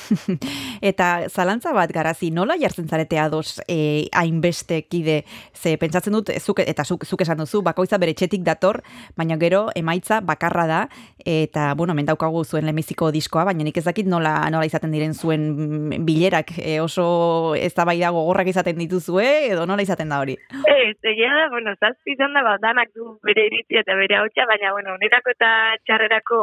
[0.92, 5.22] Eta zalantza bat garazi, nola jartzen zarete ados eh, hainbeste kide,
[5.54, 8.80] ze pentsatzen dut, zuk, eta zuk, zuk esan duzu, bakoitza bere txetik dator,
[9.16, 10.80] baina gero emaitza bakarra da,
[11.24, 16.04] eta, bueno, mendaukagu zuen lemiziko diskoa, baina nik ez dakit nola, nola izaten diren zuen
[16.06, 20.36] bilerak, e, oso ez da gogorrak izaten dituzue, edo nola izaten da hori?
[20.66, 24.46] Ez, egia da, bueno, zazpi izan da, ba, danak du bere iritzia eta bere hautsa,
[24.48, 25.50] baina, bueno, onerako eta
[25.86, 26.40] txarrerako,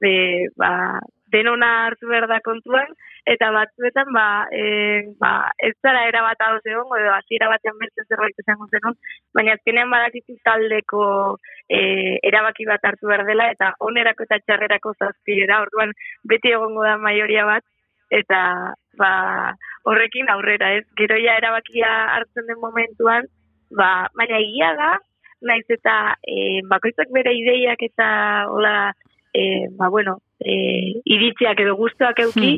[0.00, 0.14] be,
[0.56, 1.00] ba,
[1.36, 4.62] denona hartu behar da kontuan, eta batzuetan, ba, e,
[5.20, 5.30] ba,
[5.68, 8.94] ez zara erabat adoz egon, edo hasiera batean bertzen zerbait esango zenun,
[9.34, 11.06] baina azkenean badakizu taldeko
[11.68, 11.80] e,
[12.30, 15.94] erabaki bat hartu behar dela, eta onerako eta txarrerako zazpi era, orduan
[16.32, 17.66] beti egongo da maioria bat,
[18.14, 18.40] eta
[18.98, 19.10] ba,
[19.90, 20.86] horrekin aurrera, ez?
[20.98, 23.26] Gero ja erabakia hartzen den momentuan,
[23.74, 24.94] ba, baina egia da,
[25.46, 28.08] naiz eta e, bakoitzak bere ideiak eta
[28.54, 28.76] hola,
[29.36, 30.54] e, ba, bueno, e,
[31.04, 32.54] iritziak edo guztuak euki,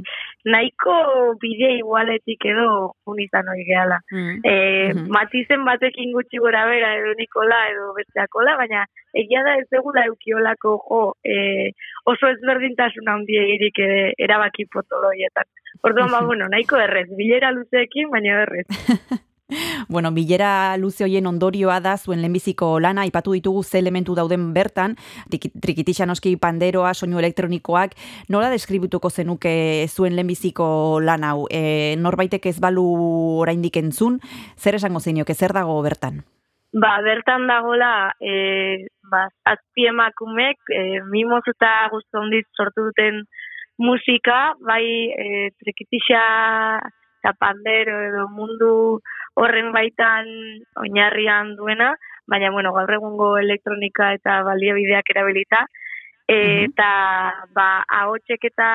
[0.47, 0.95] nahiko
[1.43, 2.69] bide igualetik edo
[3.07, 3.99] jun izan hori gehala.
[4.13, 4.41] Mm.
[4.45, 4.55] E,
[4.95, 5.11] Mhm.
[5.13, 10.77] Matizen batekin gutxi gora bera edo nikola edo besteakola, baina egia da ez egula eukiolako
[10.89, 11.73] jo e,
[12.05, 15.45] oso ezberdintasun handiegirik ere erabaki potoloietan.
[15.83, 18.67] Orduan, ba, bueno, nahiko errez, bilera luzeekin, baina errez.
[19.89, 24.97] Bueno, bilera luze hoien ondorioa da zuen lehenbiziko lana, aipatu ditugu ze elementu dauden bertan,
[25.33, 27.95] triki- trikitixa noski panderoa, soinu elektronikoak,
[28.29, 31.47] nola deskribituko zenuke zuen lehenbiziko lan hau?
[31.51, 32.85] E, norbaitek ez balu
[33.41, 34.21] oraindik entzun,
[34.57, 36.25] zer esango zeinioke, zer dago bertan?
[36.73, 43.25] Ba, bertan dagola, e, ba, azpi emakumek, e, mimoz eta guztu handiz sortu duten
[43.81, 46.21] musika, bai e, trikitixa
[47.19, 49.01] eta pandero edo mundu
[49.39, 50.29] horren baitan
[50.83, 51.93] oinarrian duena,
[52.27, 55.65] baina, bueno, gaur egungo elektronika eta baliabideak erabilita,
[56.29, 56.91] eta,
[57.57, 57.69] ba,
[58.03, 58.69] ahotsek eta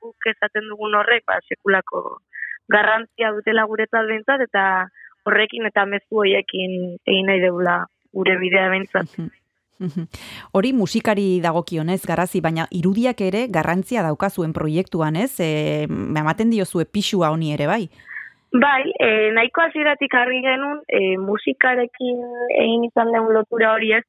[0.00, 2.20] guk esaten dugun horrek, ba, sekulako
[2.72, 4.64] garrantzia dutela guretzat behintzat, eta
[5.28, 7.82] horrekin eta mezu hoiekin egin nahi degula
[8.14, 9.18] gure bidea behintzat.
[9.18, 9.32] Mhm.
[9.84, 10.06] Mhm.
[10.54, 15.34] Hori musikari dagokionez garazi, baina irudiak ere garrantzia dauka zuen proiektuan, ez?
[15.42, 17.90] E, ematen diozue pixua honi ere, bai?
[18.54, 22.20] Bai, e, nahiko hasieratik harri genuen, e, musikarekin
[22.62, 24.04] egin izan den lotura hori ez,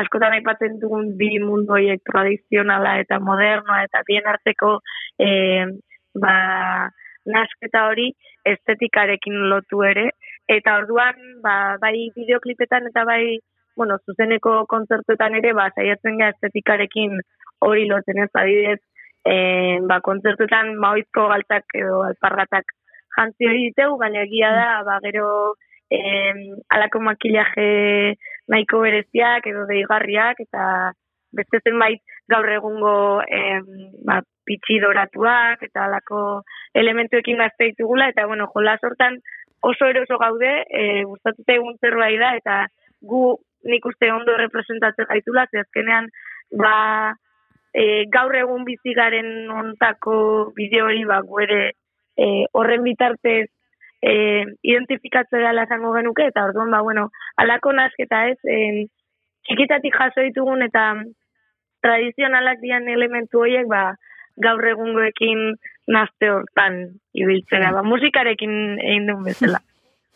[0.00, 4.70] askotan aipatzen dugun bi mundu horiek tradizionala eta modernoa eta bien arteko
[5.20, 5.28] e,
[6.24, 6.32] ba,
[7.36, 8.08] nasketa hori
[8.54, 10.06] estetikarekin lotu ere,
[10.48, 13.36] eta orduan ba, bai bideoklipetan eta bai
[13.76, 17.20] bueno, zuzeneko kontzertuetan ere ba, saiatzen gara estetikarekin
[17.68, 18.80] hori lotzen ez, adibidez,
[19.28, 19.36] e,
[19.92, 22.79] ba, kontzertuetan maoizko galtzak edo alpargatak
[23.16, 25.54] jantzi hori ditegu, baina egia da, ba, gero
[25.90, 26.40] em,
[26.76, 28.16] alako makillaje
[28.50, 30.64] nahiko bereziak edo deigarriak, eta
[31.36, 32.94] beste zenbait gaur egungo
[33.26, 33.66] em,
[34.06, 36.42] ba, pitxi doratuak, eta alako
[36.74, 39.18] elementuekin gazte ditugula, eta bueno, jola sortan
[39.62, 42.60] oso eroso gaude, e, gustatute egun zerbait da, eta
[43.00, 43.36] gu
[43.68, 46.08] nik uste ondo representatzen gaitula, ze azkenean,
[46.56, 46.76] ba,
[47.72, 50.14] e, gaur egun bizi garen ontako
[50.56, 51.60] bideo hori ba gu ere
[52.20, 53.48] e, horren bitartez
[54.02, 54.12] e,
[54.62, 58.86] identifikatze dela esango genuke eta orduan ba bueno alako nasketa ez e,
[59.48, 60.84] txikitatik jaso ditugun eta
[61.84, 63.84] tradizionalak dian elementu horiek ba
[64.44, 65.56] gaur egungoekin
[65.88, 66.78] nazte hortan
[67.24, 69.64] ibiltzera ba musikarekin egin duen bezala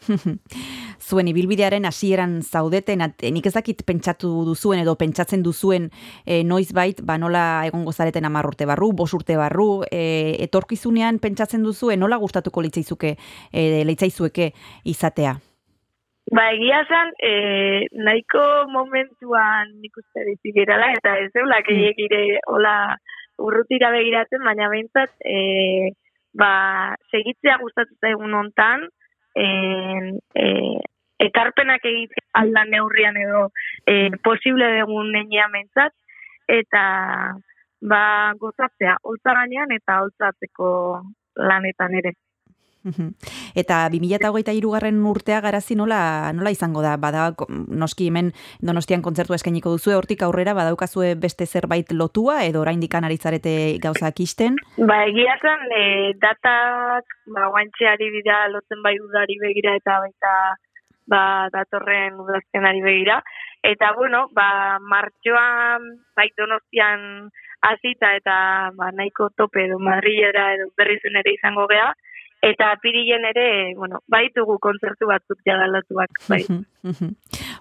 [1.08, 5.90] zuen ibilbidearen hasieran zaudeten, eh, nik ez dakit pentsatu duzuen edo pentsatzen duzuen
[6.26, 11.64] e, noizbait, ba nola egongo zareten amar urte barru, bos urte barru, e, etorkizunean pentsatzen
[11.64, 13.16] duzuen nola gustatuko litzaizuke,
[13.52, 14.52] e, litzaizueke
[14.84, 15.36] izatea?
[16.32, 20.24] Ba, egia zan, e, nahiko momentuan nik uste
[20.56, 22.96] gerala, eta ez eula, gehiek ire, hola,
[23.44, 25.92] urrutira begiratzen, baina behintzat, e,
[26.32, 28.88] ba, segitzea gustatu zaigun hontan,
[29.34, 30.46] en, e,
[31.24, 33.48] ekarpenak egitea aldan neurrian edo
[33.86, 35.94] e, posible dugun neinean behintzat,
[36.48, 36.84] eta
[37.80, 38.02] ba,
[38.40, 40.68] gozatzea, holtza gainean eta holtzatzeko
[41.36, 42.14] lanetan ere.
[43.54, 46.96] Eta 2008 garren urtea garazi nola, nola izango da?
[47.00, 47.30] Bada,
[47.68, 53.78] noski hemen donostian kontzertu eskainiko duzu, hortik aurrera badaukazue beste zerbait lotua edo oraindik anaritzarete
[53.82, 54.58] gauzak isten?
[54.76, 55.84] Ba, egia zen, e,
[56.20, 60.34] datak, ba, guantxeari bidea lotzen bai udari begira eta baita
[61.06, 63.22] ba, datorren udazkenari begira.
[63.64, 67.30] Eta, bueno, ba, martxoan, bai donostian
[67.64, 68.36] azita eta
[68.76, 71.94] ba, nahiko tope edo Madrilera edo berrizen ere izango gea,
[72.44, 73.46] Eta pirilen ere,
[73.78, 76.42] bueno, baitugu kontzertu batzuk jadalatuak, bai.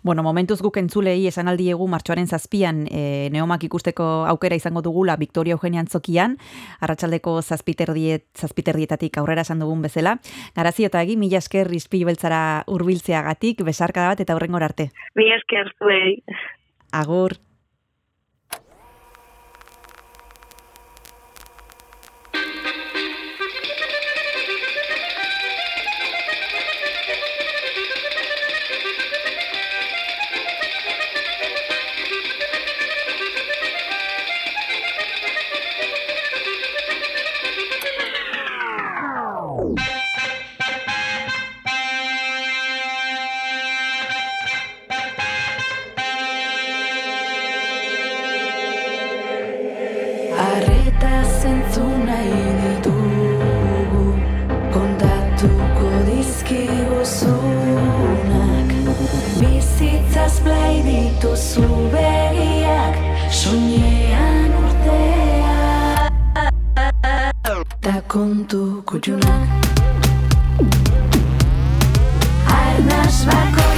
[0.04, 5.56] bueno, momentuz guk entzulei esan aldiegu martxoaren zazpian e, neomak ikusteko aukera izango dugula Victoria
[5.56, 6.36] Eugenia Antzokian,
[6.84, 10.18] arratsaldeko zazpiterdiet, zazpiterdietatik aurrera esan dugun bezala.
[10.58, 14.92] Garazio eta egin, mila esker rizpilu beltzara urbiltzeagatik, besarka bat eta horrengor arte.
[15.16, 16.20] Mila esker zuei.
[16.92, 17.40] Agur.
[61.24, 62.96] dituzu begiak
[63.32, 66.12] soinean urtea
[67.84, 69.48] Ta kontu kutxunak
[72.60, 73.73] Arnaz bako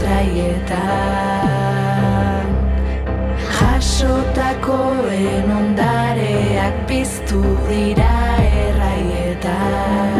[0.00, 0.80] sustraietan
[3.60, 10.16] Jasotakoen ondareak piztu dira erraietan.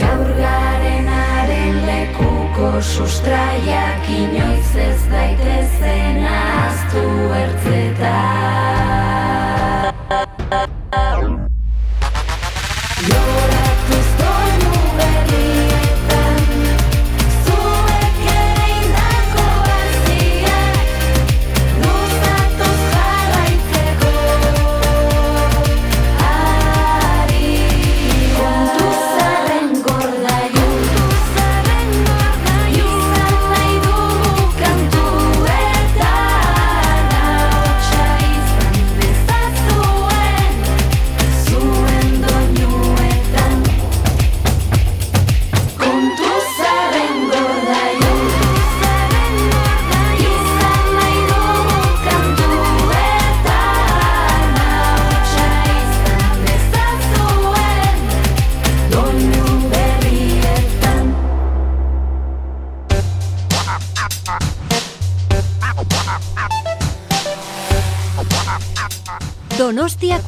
[0.00, 7.06] Gaur garenaren lekuko sustraiak inoiz ez daitezen aztu
[7.44, 8.77] ertzetan.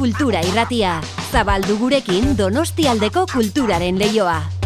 [0.00, 0.94] Kultura irratia.
[1.28, 4.59] Zabaldu gurekin Donostialdeko kulturaren leioa.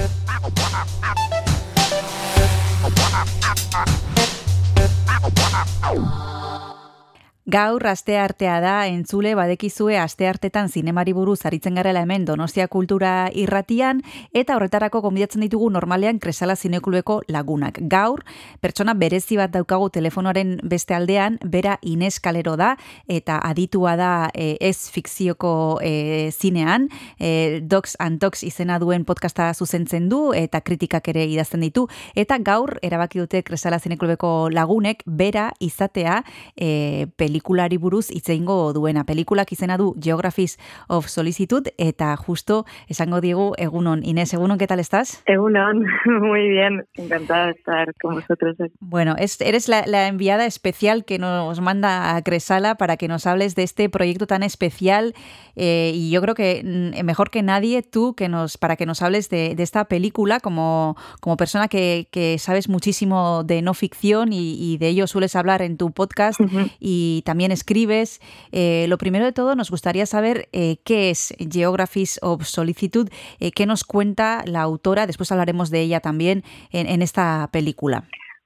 [7.55, 13.29] Gaur aste artea da entzule badekizue aste artetan zinemari buruz aritzen garela hemen Donostia Kultura
[13.31, 14.01] irratian
[14.35, 17.79] eta horretarako gonbidatzen ditugu normalean Kresala Zinekulueko lagunak.
[17.93, 18.25] Gaur
[18.59, 22.73] pertsona berezi bat daukagu telefonoaren beste aldean, bera Ines Kalero da
[23.07, 26.89] eta aditua da e, ez fikzioko e, zinean,
[27.21, 31.87] e, Docs and Talks izena duen podcasta zuzentzen du eta kritikak ere idazten ditu
[32.17, 36.25] eta gaur erabaki dute Kresala Zinekulueko lagunek bera izatea
[36.57, 37.07] e,
[37.45, 39.05] pelikulari buruz itzeingo duena.
[39.05, 44.03] Pelikulak izena du Geographies of Solicitude eta justo esango digu egunon.
[44.03, 45.23] Inés, egunon, ¿qué tal estás?
[45.27, 45.85] Egunon,
[46.23, 48.57] muy bien, encantada de estar con vosotros.
[48.81, 53.27] Bueno, es, eres la, la, enviada especial que nos manda a Cresala para que nos
[53.27, 55.15] hables de este proyecto tan especial
[55.57, 59.03] eh, y yo creo que mm, mejor que nadie tú que nos para que nos
[59.03, 64.33] hables de, de esta película como, como persona que, que, sabes muchísimo de no ficción
[64.33, 66.71] y, y, de ello sueles hablar en tu podcast uh -huh.
[66.81, 68.21] y también escribes.
[68.53, 73.11] Eh, lo primero de todo nos gustaría saber eh, qué es Geographies of Solicitude,
[73.41, 78.05] eh, qué nos cuenta la autora, después hablaremos de ella también en, en esta película.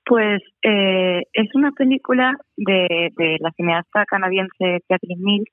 [0.09, 5.53] Pues eh, es una película de, de, la cineasta canadiense Catherine Mills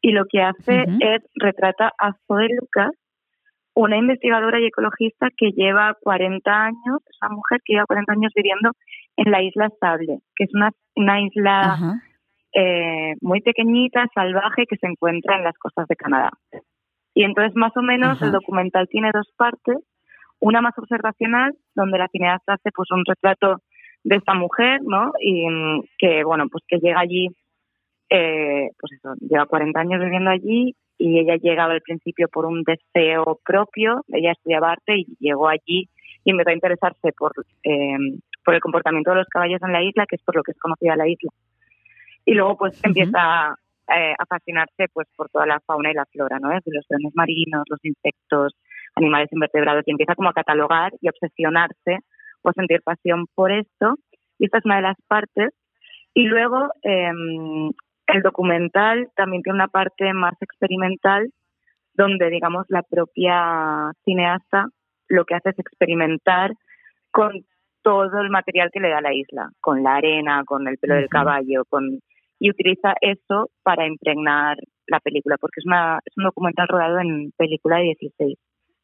[0.00, 1.16] y lo que hace uh -huh.
[1.16, 2.92] es retrata a Zoe Lucas,
[3.74, 8.32] una investigadora y ecologista que lleva 40 años, es una mujer que lleva 40 años
[8.34, 8.70] viviendo
[9.16, 12.00] en la isla Sable, que es una, una isla.
[12.52, 16.30] Eh, muy pequeñita, salvaje, que se encuentra en las costas de Canadá.
[17.14, 19.76] Y entonces, más o menos, el documental tiene dos partes.
[20.38, 23.58] Una más observacional, donde la cineasta hace pues un retrato
[24.04, 25.12] de esta mujer, ¿no?
[25.20, 25.44] Y
[25.98, 27.28] que, bueno, pues que llega allí,
[28.08, 32.62] eh, pues eso, lleva 40 años viviendo allí y ella llegaba al principio por un
[32.62, 35.88] deseo propio, ella estudiaba arte y llegó allí
[36.24, 37.32] y empezó a interesarse por,
[37.64, 37.96] eh,
[38.44, 40.58] por el comportamiento de los caballos en la isla, que es por lo que es
[40.58, 41.30] conocida la isla.
[42.24, 42.86] Y luego pues uh -huh.
[42.88, 43.54] empieza
[43.96, 46.48] eh, a fascinarse pues por toda la fauna y la flora, ¿no?
[46.50, 48.54] Desde los leones marinos, los insectos,
[48.94, 51.98] animales invertebrados, y empieza como a catalogar y obsesionarse
[52.42, 53.96] o sentir pasión por esto.
[54.38, 55.50] Y esta es una de las partes.
[56.14, 57.10] Y luego eh,
[58.06, 61.30] el documental también tiene una parte más experimental
[61.94, 64.66] donde, digamos, la propia cineasta
[65.08, 66.52] lo que hace es experimentar
[67.10, 67.44] con
[67.82, 70.96] todo el material que le da la isla, con la arena, con el pelo uh
[70.96, 71.00] -huh.
[71.00, 72.00] del caballo, con
[72.40, 74.56] y utiliza eso para impregnar
[74.88, 78.38] la película, porque es, una, es un documental rodado en película de 16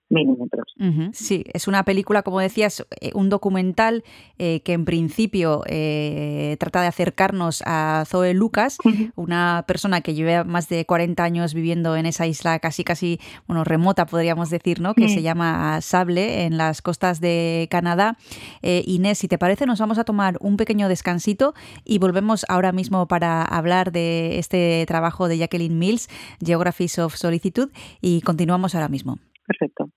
[0.08, 0.74] milímetros.
[0.78, 1.10] Uh -huh.
[1.12, 4.04] Sí, es una película, como decías, eh, un documental
[4.38, 9.12] eh, que en principio eh, trata de acercarnos a Zoe Lucas, uh -huh.
[9.16, 13.64] una persona que lleva más de 40 años viviendo en esa isla casi casi, bueno,
[13.64, 14.94] remota podríamos decir, ¿no?
[14.94, 15.14] Que uh -huh.
[15.14, 18.16] se llama Sable, en las costas de Canadá.
[18.62, 21.54] Eh, Inés, si te parece, nos vamos a tomar un pequeño descansito
[21.84, 26.08] y volvemos ahora mismo para hablar de este trabajo de Jacqueline Mills,
[26.44, 29.18] Geographies of Solicitude, y continuamos ahora mismo.
[29.46, 29.88] Perfecto.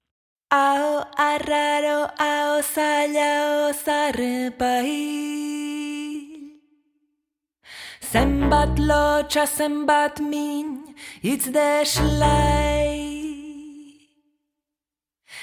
[0.51, 4.93] Ao arraro, ao zaila, ao zarrepai
[8.11, 10.67] Zenbat lotxa, zenbat min,
[11.21, 12.97] itz deslai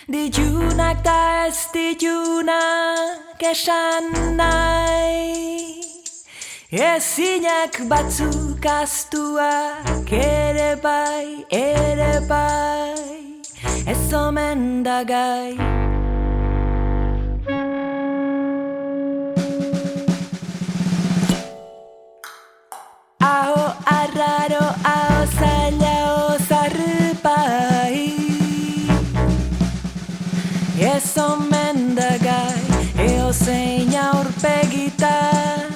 [0.08, 5.82] Dijunak da ez dijunak esan nahi
[6.70, 13.35] Ezinak batzuk astuak ere bai, ere bai
[13.86, 15.56] ez omen da gai.
[23.20, 23.64] Aho
[23.98, 28.04] arraro, aho zaila, aho zarripai
[30.78, 32.62] Ez omen da gai,
[33.08, 35.72] eo zein aurpegitan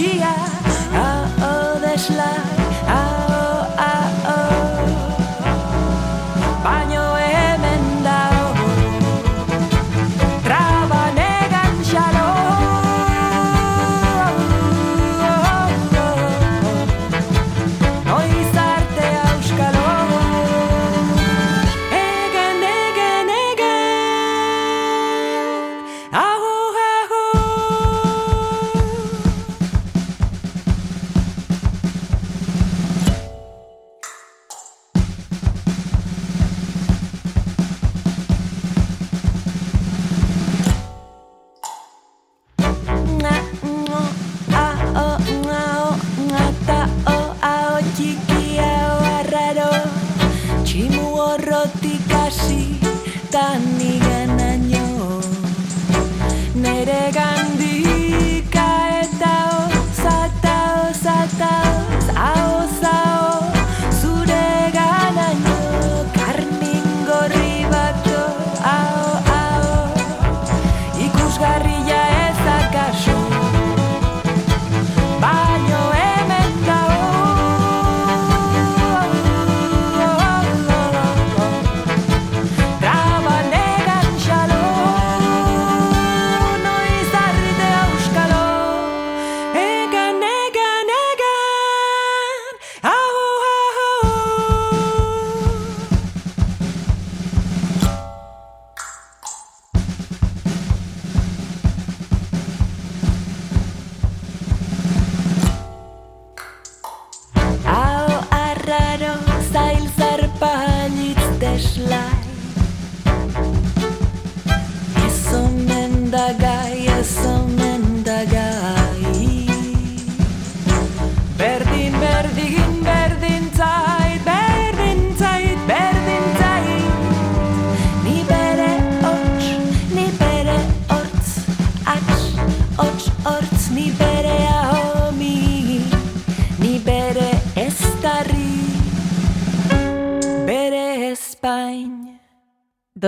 [0.00, 0.49] dia.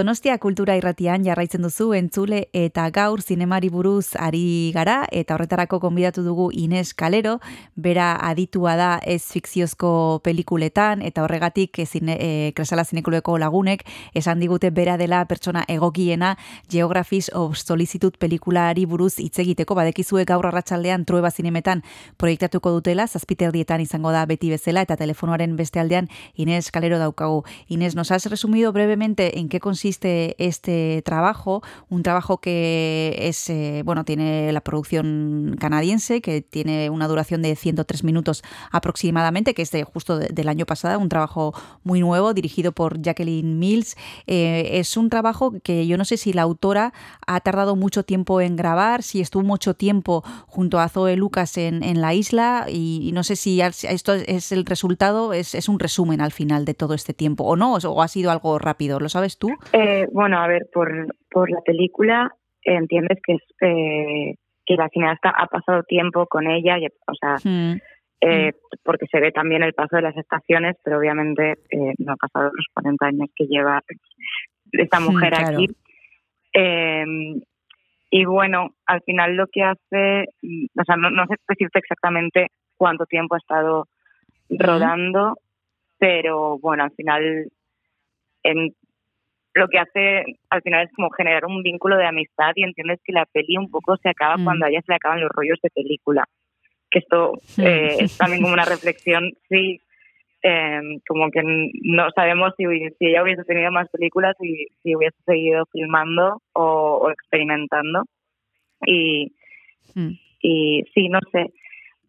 [0.02, 6.24] Donostia kultura irratian jarraitzen duzu entzule eta gaur zinemari buruz ari gara eta horretarako konbidatu
[6.26, 7.36] dugu Ines Kalero,
[7.76, 14.72] bera aditua da ez fikziozko pelikuletan eta horregatik zine, e, kresala zinekuleko lagunek esan digute
[14.74, 16.32] bera dela pertsona egokiena
[16.68, 21.84] Geographies of Solicitude pelikulari buruz hitz egiteko badekizue gaur arratsaldean trueba zinemetan
[22.16, 27.44] proiektatuko dutela, zazpiterdietan izango da beti bezala eta telefonoaren beste aldean Ines Kalero daukagu.
[27.68, 33.82] Ines, nos has resumido brevemente en qué consiste este trabajo, un trabajo que es, eh,
[33.84, 39.70] bueno, tiene la producción canadiense, que tiene una duración de 103 minutos aproximadamente, que es
[39.70, 43.96] de, justo de, del año pasado, un trabajo muy nuevo, dirigido por Jacqueline Mills.
[44.26, 46.92] Eh, es un trabajo que yo no sé si la autora
[47.26, 51.82] ha tardado mucho tiempo en grabar, si estuvo mucho tiempo junto a Zoe Lucas en,
[51.82, 55.78] en la isla, y, y, no sé si esto es el resultado, es, es un
[55.78, 59.08] resumen al final de todo este tiempo, o no, o ha sido algo rápido, ¿lo
[59.08, 59.48] sabes tú?
[59.72, 59.81] Eh,
[60.12, 62.30] bueno, a ver, por, por la película
[62.64, 67.14] eh, entiendes que es eh, que la cineasta ha pasado tiempo con ella, y, o
[67.14, 67.80] sea, mm.
[68.20, 68.52] eh,
[68.84, 72.50] porque se ve también el paso de las estaciones, pero obviamente eh, no ha pasado
[72.54, 73.82] los 40 años que lleva
[74.72, 75.56] esta mujer mm, claro.
[75.56, 75.66] aquí.
[76.54, 77.04] Eh,
[78.10, 82.48] y bueno, al final lo que hace, mm, o sea, no, no sé decirte exactamente
[82.76, 83.88] cuánto tiempo ha estado
[84.48, 85.34] rodando, mm.
[85.98, 87.48] pero bueno, al final
[88.44, 88.74] en
[89.54, 93.12] lo que hace al final es como generar un vínculo de amistad y entiendes que
[93.12, 94.44] la peli un poco se acaba mm.
[94.44, 96.24] cuando a ella se le acaban los rollos de película.
[96.90, 99.80] Que esto eh, es también como una reflexión, sí,
[100.42, 102.64] eh, como que no sabemos si,
[102.98, 108.02] si ella hubiese tenido más películas y si hubiese seguido filmando o, o experimentando.
[108.86, 109.32] Y,
[109.94, 110.10] mm.
[110.40, 111.52] y sí, no sé.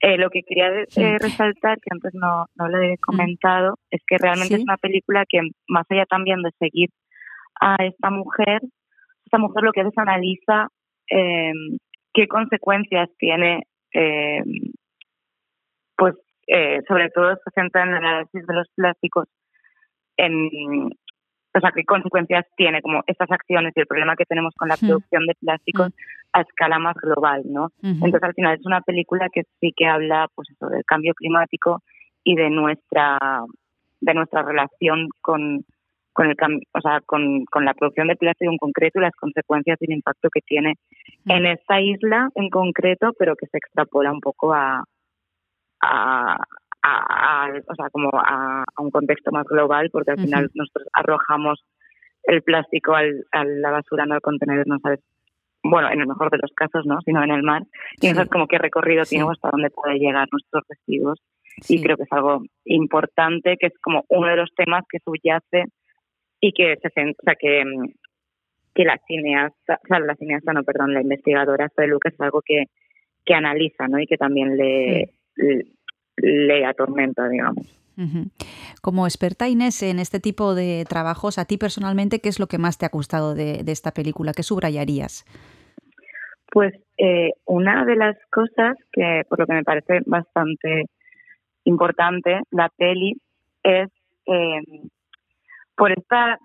[0.04, 4.18] Eh, lo que quería eh, resaltar, que antes no, no lo he comentado, es que
[4.18, 4.62] realmente ¿Sí?
[4.62, 5.40] es una película que,
[5.70, 6.90] más allá también de seguir
[7.60, 8.62] a esta mujer,
[9.26, 10.68] esta mujer lo que hace es analiza
[11.10, 11.54] eh,
[12.14, 14.44] qué consecuencias tiene, eh,
[15.96, 16.16] pues
[16.48, 19.28] eh, sobre todo se centra en el análisis de los plásticos,
[20.18, 20.90] en,
[21.56, 24.78] o sea, qué consecuencias tiene como estas acciones y el problema que tenemos con la
[24.78, 25.94] producción de plásticos
[26.34, 27.70] a escala más global, ¿no?
[27.84, 31.82] Entonces al final es una película que sí que habla pues eso, del cambio climático
[32.24, 33.20] y de nuestra
[34.02, 35.64] de nuestra relación con
[36.14, 36.36] con el
[36.74, 39.98] o sea, con, con la producción de plástico en concreto y las consecuencias y el
[39.98, 40.76] impacto que tiene
[41.26, 44.84] en esta isla en concreto, pero que se extrapola un poco a,
[45.82, 46.38] a,
[46.84, 50.48] a, a o sea, como a, a, un contexto más global, porque al final uh
[50.48, 50.52] -huh.
[50.56, 51.66] nosotros arrojamos
[52.24, 55.00] el plástico al, a la basura, no al contenedor, no sabes,
[55.64, 57.00] bueno, en el mejor de los casos, ¿no?
[57.02, 57.64] Sino en el mar.
[58.02, 59.16] Y no sabes como qué recorrido sí.
[59.16, 61.20] tiene hasta dónde puede llegar nuestros residuos.
[61.62, 61.76] Sí.
[61.76, 65.66] Y creo que es algo importante, que es como uno de los temas que subyace
[66.44, 67.64] y que se o sea, que,
[68.76, 72.66] que la cineasta, o sea, la cineasta, no, perdón, la investigadora Lucas es algo que,
[73.24, 73.98] que analiza, ¿no?
[73.98, 75.42] Y que también le, sí.
[76.18, 77.66] le, le atormenta, digamos.
[78.82, 82.58] Como experta Inés en este tipo de trabajos, a ti personalmente, ¿qué es lo que
[82.58, 84.34] más te ha gustado de, de esta película?
[84.34, 85.24] ¿Qué subrayarías?
[86.52, 90.88] Pues eh, una de las cosas que, por lo que me parece bastante
[91.64, 93.14] importante, la peli,
[93.64, 93.90] es
[94.26, 94.60] eh,
[95.76, 96.38] por esta,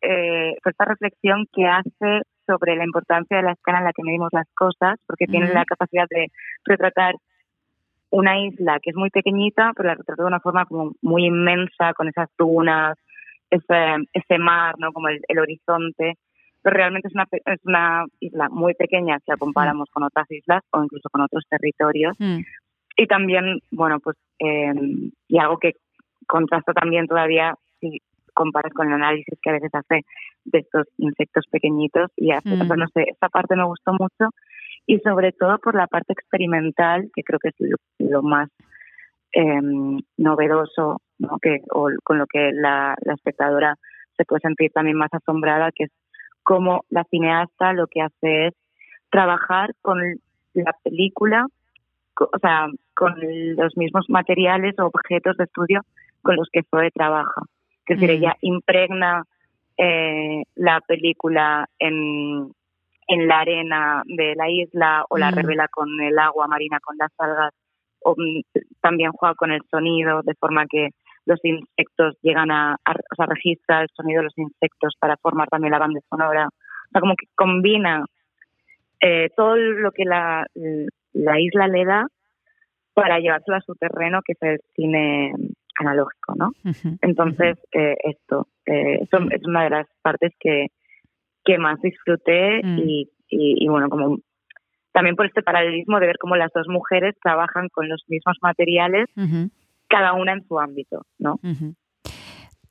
[0.00, 4.02] eh, por esta reflexión que hace sobre la importancia de la escala en la que
[4.02, 5.30] medimos las cosas, porque uh -huh.
[5.30, 6.28] tiene la capacidad de
[6.64, 7.14] retratar
[8.10, 11.94] una isla que es muy pequeñita, pero la retrata de una forma como muy inmensa,
[11.94, 12.96] con esas dunas,
[13.50, 14.92] ese, ese mar, ¿no?
[14.92, 16.14] como el, el horizonte.
[16.62, 20.62] Pero realmente es una, es una isla muy pequeña si la comparamos con otras islas
[20.70, 22.16] o incluso con otros territorios.
[22.18, 22.40] Mm.
[22.96, 24.72] Y también, bueno, pues, eh,
[25.28, 25.72] y algo que
[26.26, 28.00] contrasta también todavía, si
[28.34, 30.04] comparas con el análisis que a veces hace
[30.44, 32.60] de estos insectos pequeñitos y hace, mm.
[32.60, 34.34] o sea, no sé, esta parte me gustó mucho
[34.86, 38.50] y sobre todo por la parte experimental, que creo que es lo, lo más
[39.32, 39.60] eh,
[40.16, 41.38] novedoso, ¿no?
[41.40, 43.76] que, o con lo que la, la espectadora
[44.16, 45.90] se puede sentir también más asombrada, que es
[46.42, 48.54] cómo la cineasta lo que hace es
[49.10, 49.98] trabajar con
[50.52, 51.46] la película,
[52.16, 53.14] o sea, con
[53.56, 55.80] los mismos materiales o objetos de estudio
[56.22, 57.42] con los que Zoe trabaja.
[57.84, 58.18] Que es decir, mm.
[58.18, 59.24] ella impregna
[59.76, 62.52] eh, la película en,
[63.08, 65.34] en la arena de la isla o la mm.
[65.34, 67.52] revela con el agua marina, con las algas,
[68.00, 68.42] o mm,
[68.80, 70.90] también juega con el sonido, de forma que
[71.26, 75.48] los insectos llegan a, a, o sea, registra el sonido de los insectos para formar
[75.48, 76.48] también la banda sonora.
[76.48, 78.04] O sea, como que combina
[79.00, 80.46] eh, todo lo que la,
[81.12, 82.06] la isla le da
[82.94, 85.32] para llevárselo a su terreno, que es el cine,
[85.78, 86.50] analógico, ¿no?
[87.02, 90.68] Entonces, eh, esto, eh, eso es una de las partes que,
[91.44, 92.78] que más disfruté mm.
[92.78, 94.18] y, y, bueno, como
[94.92, 99.06] también por este paralelismo de ver cómo las dos mujeres trabajan con los mismos materiales,
[99.88, 101.40] cada una en su ámbito, ¿no?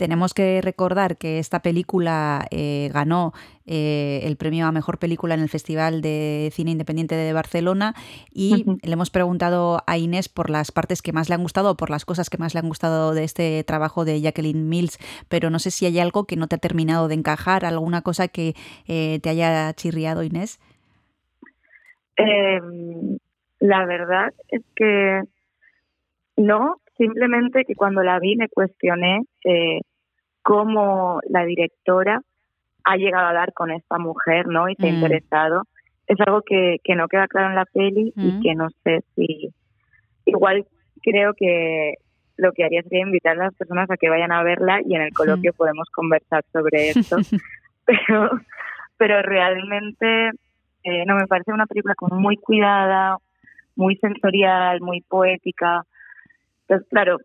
[0.03, 3.31] Tenemos que recordar que esta película eh, ganó
[3.65, 7.93] eh, el premio a Mejor Película en el Festival de Cine Independiente de Barcelona
[8.29, 11.89] y le hemos preguntado a Inés por las partes que más le han gustado, por
[11.89, 14.99] las cosas que más le han gustado de este trabajo de Jacqueline Mills,
[15.29, 18.27] pero no sé si hay algo que no te ha terminado de encajar, alguna cosa
[18.27, 18.55] que
[18.89, 20.59] eh, te haya chirriado, Inés.
[22.17, 23.19] Em,
[23.59, 25.21] la verdad es que
[26.35, 29.79] no, simplemente que cuando la vi me cuestioné eh,
[30.43, 32.21] cómo la directora
[32.83, 34.69] ha llegado a dar con esta mujer, ¿no?
[34.69, 34.95] Y se ha mm.
[34.95, 35.63] interesado.
[36.05, 38.41] Es algo que, que no queda claro en la peli y mm.
[38.41, 39.49] que no sé si...
[40.25, 40.65] Igual
[41.01, 41.95] creo que
[42.37, 45.01] lo que haría sería invitar a las personas a que vayan a verla y en
[45.01, 47.17] el coloquio podemos conversar sobre esto.
[47.85, 48.29] pero,
[48.97, 50.31] pero realmente
[50.83, 53.17] eh, no me parece una película como muy cuidada,
[53.75, 55.83] muy sensorial, muy poética.
[56.61, 57.17] Entonces, claro,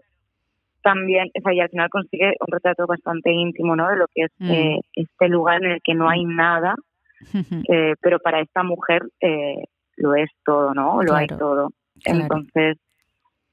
[0.89, 3.91] también, o sea, y al final consigue un retrato bastante íntimo, ¿no?
[3.91, 4.51] De lo que es mm.
[4.51, 6.75] eh, este lugar en el que no hay nada,
[7.69, 9.65] eh, pero para esta mujer eh,
[9.97, 11.03] lo es todo, ¿no?
[11.03, 11.69] Lo hay todo.
[12.07, 12.79] Entonces,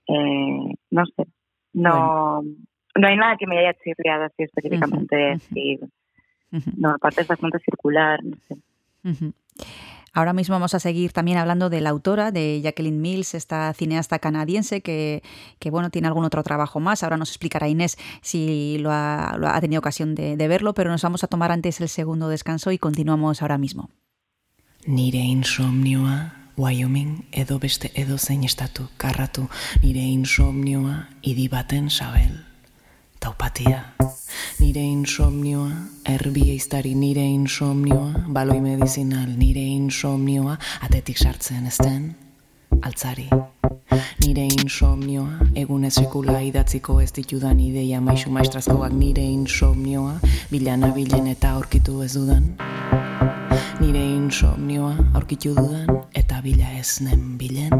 [0.08, 1.26] eh, no sé,
[1.74, 5.80] no, no hay nada que me haya chirriado así específicamente decir.
[6.78, 9.34] No, aparte es bastante circular, no sé.
[10.16, 14.18] Ahora mismo vamos a seguir también hablando de la autora, de Jacqueline Mills, esta cineasta
[14.18, 15.22] canadiense que,
[15.70, 17.04] bueno, tiene algún otro trabajo más.
[17.04, 21.28] Ahora nos explicará Inés si lo ha, tenido ocasión de, verlo, pero nos vamos a
[21.28, 23.90] tomar antes el segundo descanso y continuamos ahora mismo.
[24.86, 25.20] Nire
[26.56, 27.60] Wyoming, edo
[27.94, 28.18] edo
[29.82, 32.45] nire sabel.
[33.26, 33.80] Taupatia,
[34.62, 35.72] nire insomnioa,
[36.06, 40.54] erbi eiztari nire insomnioa, baloi medizinal nire insomnioa,
[40.86, 42.04] atetik sartzen ezten,
[42.86, 43.26] altzari.
[44.22, 50.20] Nire insomnioa, egun sekula idatziko ez ditudan ideia maisu maestrazkoak nire insomnioa,
[50.54, 52.52] bilana bilen eta aurkitu ez dudan.
[53.82, 57.74] Nire insomnioa, aurkitu dudan, eta bila ez nen bilen.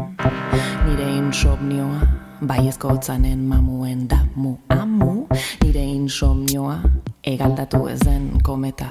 [0.90, 2.02] Nire insomnioa,
[2.40, 5.26] baiezko otzanen mamuen damu amu,
[5.62, 6.76] nire insomnioa,
[7.24, 8.90] egaldatu ezen kometa,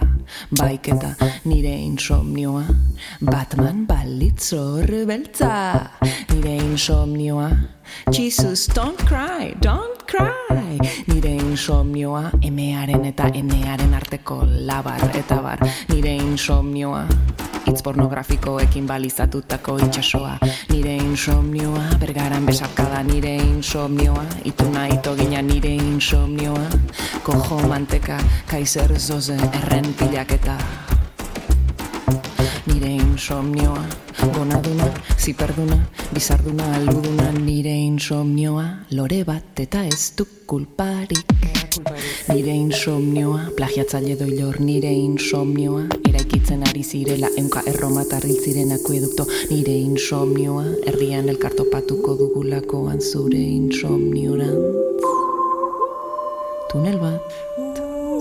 [0.57, 1.13] baiketa.
[1.45, 2.63] Nire insomnioa,
[3.21, 5.51] Batman balitzor beltza,
[6.33, 7.49] nire insomnioa,
[8.11, 10.77] Jesus, don't cry, don't cry,
[11.07, 15.59] nire insomnioa, emearen eta enearen arteko labar eta bar,
[15.89, 17.05] nire insomnioa,
[17.65, 20.37] itz pornografikoekin balizatutako itxasoa
[20.69, 23.01] Nire insomnioa, bergaran besarkada.
[23.03, 26.69] Nire insomnioa Ituna ito gina nire insomnioa
[27.23, 28.19] Kojo manteka,
[28.49, 30.57] kaiser zoze, erren pilaketa
[32.65, 33.85] Nire insomnioa,
[34.33, 34.87] gonaduna,
[35.19, 35.77] ziperduna,
[36.13, 41.29] bizarduna, aluduna Nire insomnioa, lore bat eta ez du kulparik.
[42.29, 49.27] Nire insomnioa, plagiatzaile doilor nire insomnioa Eraikitzen ari zirela enka erromatarril ziren akuedukto.
[49.51, 55.03] Nire insomnioa, herrian elkartopatuko dugulakoan zure insomniorantz
[56.71, 57.37] Tunel bat,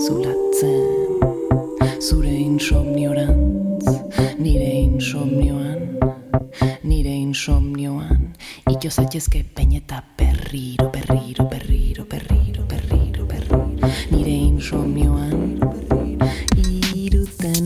[0.05, 1.04] zulatzen
[2.05, 3.89] Zure insomniorantz,
[4.37, 5.97] nire insomnioan
[6.83, 8.35] Nire insomnioan,
[8.69, 13.25] ito zaitezke peñeta perriro, perriro, perriro, perriro, perriro
[14.11, 15.57] nire insomnioan
[16.93, 17.65] iruten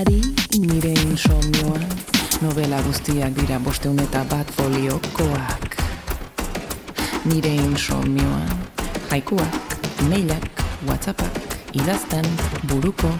[0.00, 0.20] ari
[0.56, 1.84] nire insomnioan.
[2.40, 5.76] Novela guztiak dira bosteun eta bat foliokoak.
[7.28, 8.48] Nire insomnioan
[9.12, 9.78] haikuak,
[10.08, 10.48] mailak,
[10.88, 11.40] whatsappak
[11.74, 12.24] idazten
[12.64, 13.12] buruko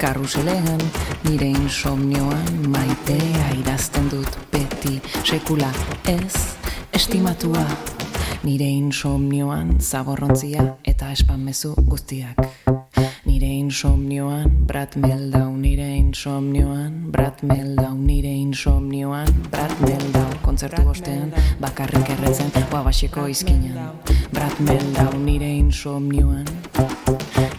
[0.00, 0.80] karruselean
[1.28, 5.72] nire insomnioan maitea idazten dut beti sekula
[6.08, 6.56] ez
[6.96, 7.66] estimatua
[8.40, 12.79] Nire insomnioan zaborrontzia eta espanmezu guztiak.
[13.24, 20.28] Nire insomnioan brat meldau, nire insomnioan brat meldau, nire insomnioan brat meldau.
[20.42, 23.96] Kontzertu bostean bakarrik erretzen guabaseko izkinan.
[24.32, 26.46] Brat meldau, nire insomnioan,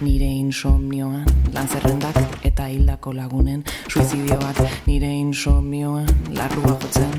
[0.02, 2.18] nire insomnioan lan zerrendak
[2.48, 7.14] eta hildako lagunen suizidioak nire insomnioan larrua jotzen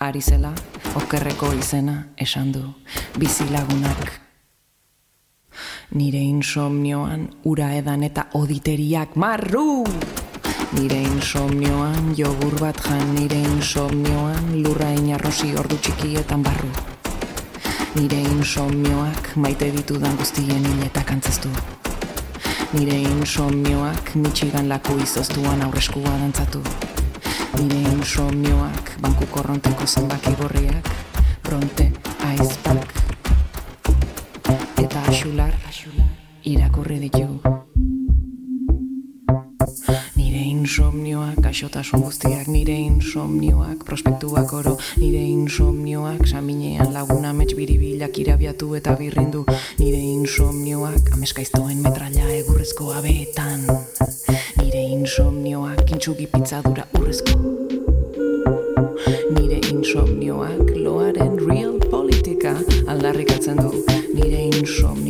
[0.00, 0.54] ari zela,
[0.96, 2.64] okerreko izena esan du,
[3.20, 4.29] bizi lagunak.
[5.90, 9.82] Nire insomnioan, ura edan eta oditeriak marru!
[10.76, 16.70] Nire insomnioan, jogur bat jan, nire insomnioan, lurra inarrosi ordu txikietan barru.
[17.96, 21.50] Nire insomnioak maite ditudan guztien hiletak antzaztu.
[22.76, 26.62] Nire insomnioak Michigan laku izoztuan aurreskua dantzatu.
[27.58, 30.94] Nire insomnioak banku korronteko zenbaki gorriak,
[31.42, 31.90] bronte,
[32.30, 32.94] aizpak,
[34.80, 35.49] eta asular,
[36.44, 37.40] irakurri ditu.
[40.60, 48.94] insomnioak, gaixotasun guztiak, nire insomnioak, prospektuak oro, nire insomnioak, saminean laguna mets biribilak irabiatu eta
[48.98, 49.42] birrindu,
[49.80, 53.66] nire insomnioak, ameskaiztoen metralla egurrezko abeetan,
[54.60, 57.34] nire insomnioak, intxugi pizzadura urrezko,
[59.38, 62.54] nire insomnioak, loaren real politika
[62.86, 63.72] aldarrikatzen du,
[64.14, 65.09] nire insomnioak,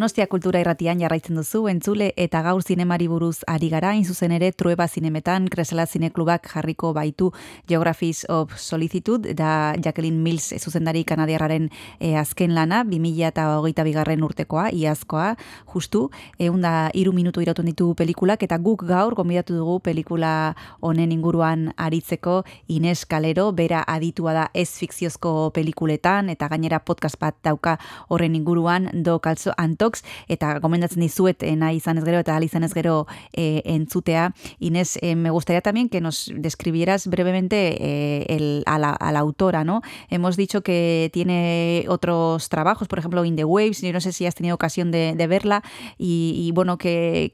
[0.00, 3.90] Donostia Kultura Irratian jarraitzen duzu entzule eta gaur zinemari buruz ari gara.
[3.92, 7.26] In zuzen ere Trueba Zinemetan Kresala Zineklubak jarriko baitu
[7.68, 11.66] Geographies of Solicitude da Jacqueline Mills zuzendari kanadiarraren
[11.98, 15.34] e, azken lana 2022 bigarren urtekoa iazkoa.
[15.74, 16.06] Justu
[16.38, 22.38] eunda iru minutu irautun ditu pelikulak eta guk gaur gonbidatu dugu pelikula honen inguruan aritzeko
[22.68, 27.76] Ines Kalero bera aditua da ez fikziozko pelikuletan eta gainera podcast bat dauka
[28.08, 28.88] horren inguruan.
[29.04, 29.52] Do kalzo
[29.90, 34.28] Tox eta gomendatzen dizuet eh, nahi izan ez gero eta izan ez eh.
[34.58, 39.82] Inés, eh, me gustaría también que nos describieras brevemente a, la, autora, ¿no?
[40.08, 44.26] Hemos dicho que tiene otros trabajos, por ejemplo, In the Waves, yo no sé si
[44.26, 45.62] has tenido ocasión de, verla
[45.98, 47.32] y, bueno, qué,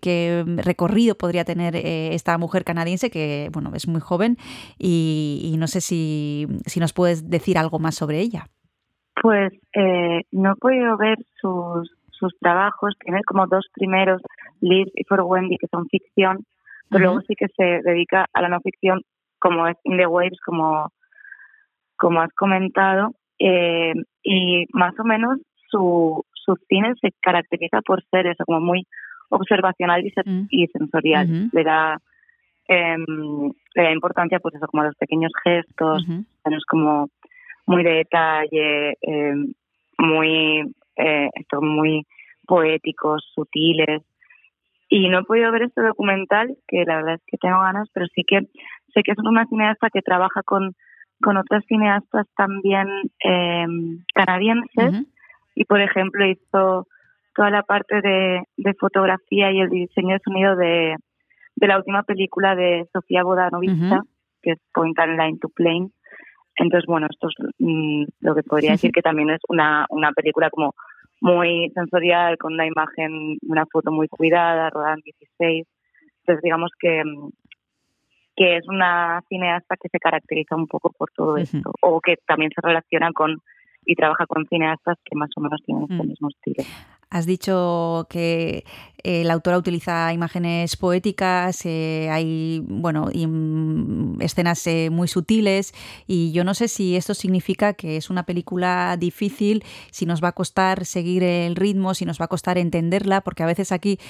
[0.56, 4.36] recorrido podría tener esta mujer canadiense que, bueno, es muy joven
[4.78, 8.46] y, no sé si, si nos puedes decir algo más sobre ella.
[9.22, 9.52] Pues
[10.32, 14.20] no he podido ver sus, sus trabajos, tiene como dos primeros,
[14.60, 16.44] Liz y For Wendy, que son ficción,
[16.88, 17.14] pero uh -huh.
[17.14, 19.02] luego sí que se dedica a la no ficción,
[19.38, 20.90] como es In the Waves, como,
[21.96, 25.38] como has comentado, eh, y más o menos
[25.70, 28.86] su, su cine se caracteriza por ser eso, como muy
[29.28, 30.46] observacional y, uh -huh.
[30.50, 31.26] y sensorial.
[31.26, 31.50] Uh -huh.
[31.52, 31.98] Le da
[32.68, 32.96] eh,
[33.74, 36.56] le da importancia pues eso como a los pequeños gestos uh -huh.
[36.56, 37.08] es como
[37.66, 39.34] muy de detalle eh,
[39.98, 42.06] muy eh, esto muy
[42.46, 44.02] poéticos sutiles
[44.88, 48.06] y no he podido ver este documental que la verdad es que tengo ganas pero
[48.14, 48.40] sí que
[48.94, 50.74] sé que es una cineasta que trabaja con
[51.20, 52.86] con otras cineastas también
[53.24, 53.66] eh,
[54.14, 55.06] canadienses uh -huh.
[55.54, 56.86] y por ejemplo hizo
[57.34, 60.96] toda la parte de, de fotografía y el diseño de sonido de
[61.56, 64.08] de la última película de Sofía Bodanovista, uh -huh.
[64.42, 65.88] que es Point and Line to Plane.
[66.56, 70.50] Entonces, bueno, esto es mmm, lo que podría decir que también es una, una película
[70.50, 70.74] como
[71.20, 75.66] muy sensorial, con una imagen, una foto muy cuidada, rodada en 16.
[76.20, 77.02] Entonces, digamos que,
[78.36, 81.42] que es una cineasta que se caracteriza un poco por todo uh -huh.
[81.42, 83.40] esto, o que también se relaciona con
[83.86, 86.08] y trabaja con cineastas que más o menos tienen este mm.
[86.08, 86.64] mismo estilo.
[87.10, 88.64] Has dicho que
[89.08, 95.72] eh, la autora utiliza imágenes poéticas, eh, hay bueno, mm, escenas eh, muy sutiles
[96.08, 100.30] y yo no sé si esto significa que es una película difícil, si nos va
[100.30, 104.00] a costar seguir el ritmo, si nos va a costar entenderla, porque a veces aquí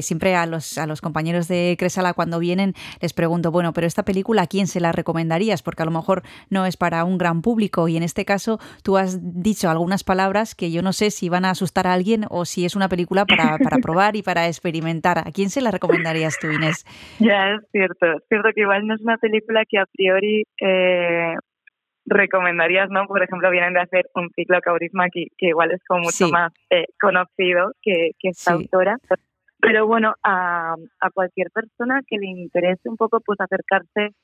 [0.00, 4.06] siempre a los, a los compañeros de Cresala cuando vienen les pregunto, bueno, pero esta
[4.06, 5.60] película ¿a quién se la recomendarías?
[5.60, 8.96] Porque a lo mejor no es para un gran público y en este caso tú
[8.96, 12.44] has dicho algunas palabras que yo no sé si van a asustar a alguien o
[12.44, 15.18] si es una película para, para probar y para experimentar.
[15.18, 16.84] ¿A quién se la recomendarías tú, Inés?
[17.18, 18.06] Ya, es cierto.
[18.06, 21.34] Es cierto que igual no es una película que a priori eh,
[22.06, 23.06] recomendarías, ¿no?
[23.06, 26.32] Por ejemplo, vienen de hacer un ciclo Caurisma que, que igual es como mucho sí.
[26.32, 28.62] más eh, conocido que, que esta sí.
[28.62, 28.96] autora.
[29.60, 34.14] Pero bueno, a, a cualquier persona que le interese un poco pues acercarse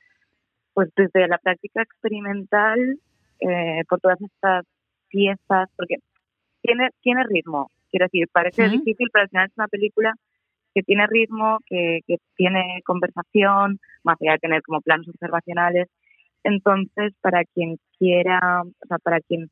[0.73, 2.79] pues desde la práctica experimental
[3.41, 4.65] eh, por todas estas
[5.09, 5.97] piezas, porque
[6.63, 8.71] tiene, tiene ritmo, quiero decir, parece uh -huh.
[8.73, 10.15] difícil, pero al final es una película
[10.75, 15.89] que tiene ritmo, que, que tiene conversación, más allá de tener como planos observacionales.
[16.45, 19.51] Entonces, para quien quiera, o sea, para quien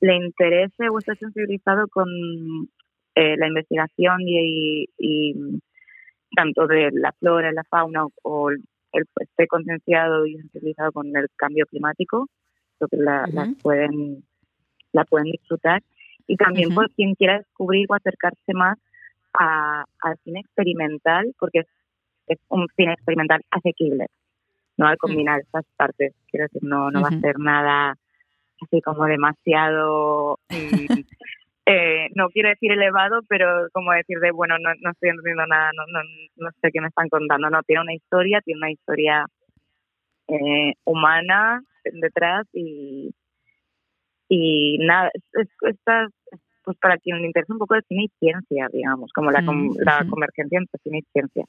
[0.00, 2.08] le interese o esté sensibilizado con
[3.14, 4.86] eh, la investigación y,
[6.34, 8.62] tanto de la flora, la fauna o el,
[9.20, 12.28] esté concienciado y sensibilizado con el cambio climático,
[12.78, 13.24] creo que la,
[13.62, 14.24] pueden
[14.92, 15.82] la pueden disfrutar
[16.30, 18.78] y también por quien quiera descubrir o acercarse más
[19.34, 21.64] a, al cine experimental, porque
[22.28, 24.06] es, un cine experimental asequible,
[24.76, 27.96] no al combinar estas partes, quiero decir, no, no va a ser nada
[28.62, 30.38] así como demasiado
[31.72, 35.70] Eh, no quiero decir elevado, pero como decir de, bueno, no, no estoy entendiendo nada,
[35.76, 36.00] no, no,
[36.36, 37.48] no sé qué me están contando.
[37.48, 39.24] No, tiene una historia, tiene una historia
[40.26, 43.14] eh, humana detrás y,
[44.30, 46.10] y nada, es, estas
[46.70, 49.78] pues para quien le interesa un poco de cine y ciencia, digamos, como la, mm,
[49.80, 51.44] la convergencia entre cine y ciencia.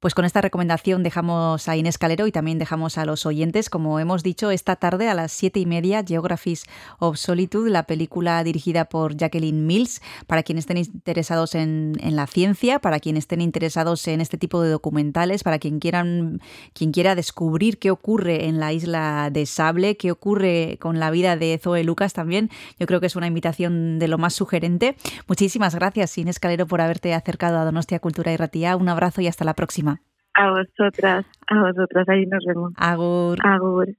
[0.00, 3.98] Pues con esta recomendación dejamos a Inés Calero y también dejamos a los oyentes, como
[4.00, 6.64] hemos dicho, esta tarde a las siete y media, Geographies
[6.98, 12.26] of Solitude, la película dirigida por Jacqueline Mills, para quienes estén interesados en, en la
[12.26, 16.42] ciencia, para quienes estén interesados en este tipo de documentales, para quien quieran,
[16.74, 21.38] quien quiera descubrir qué ocurre en la isla de Sable, qué ocurre con la vida
[21.38, 22.50] de Zoe Lucas también.
[22.78, 24.96] Yo creo que es una invitación de lo más sugerente.
[25.28, 28.76] Muchísimas gracias, Inés Calero, por haberte acercado a Donostia Cultura y Ratía.
[28.76, 30.00] Un abrazo y hasta la próxima.
[30.34, 32.72] A vosotras, a vosotras, ahí nos vemos.
[32.76, 33.38] Agur.
[33.42, 33.94] Agur.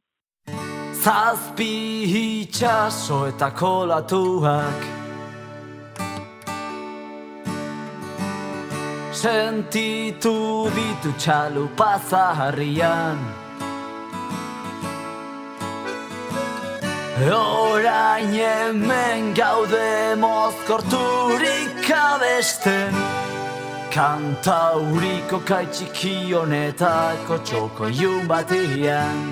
[1.06, 4.82] Zazpi itxaso eta kolatuak
[9.12, 13.45] Sentitu ditu txalu pazarrian
[17.16, 22.94] Orain hemen gaude mozkorturik abesten.
[23.90, 29.24] Kanta uriko kaitxiki honetako txoko iun batian.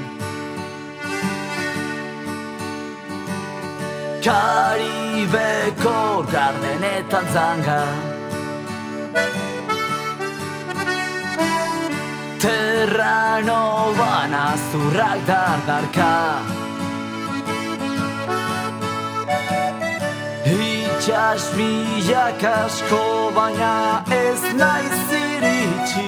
[4.23, 5.99] Karibeko
[6.31, 7.83] gardenetan zanga.
[12.39, 16.13] Terrano bana zurrak dardarka
[20.45, 23.73] Itxas milak asko baina
[24.17, 26.07] ez naiz iritsi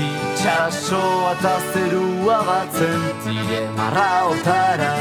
[0.00, 4.94] Itxasoa eta zerua batzen tire marra otara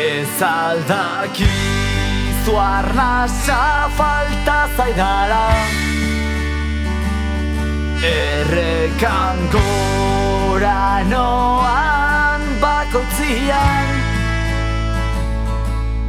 [0.00, 1.52] Ez aldaki
[2.44, 3.10] zuarna
[3.96, 5.44] falta zaidala
[8.02, 13.94] Errekan gora noan bakotzian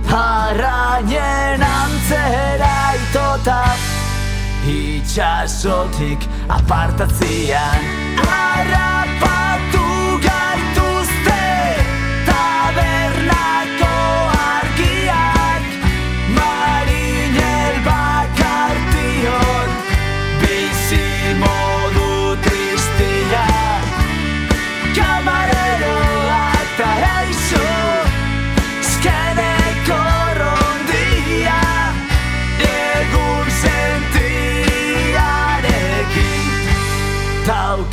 [0.09, 3.61] Arrainen antzera itota
[4.65, 7.85] Itxasotik apartatzian
[8.25, 9.02] Arrapatu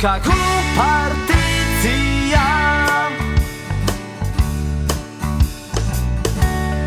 [0.01, 0.33] Taukaku
[0.75, 2.45] partitzia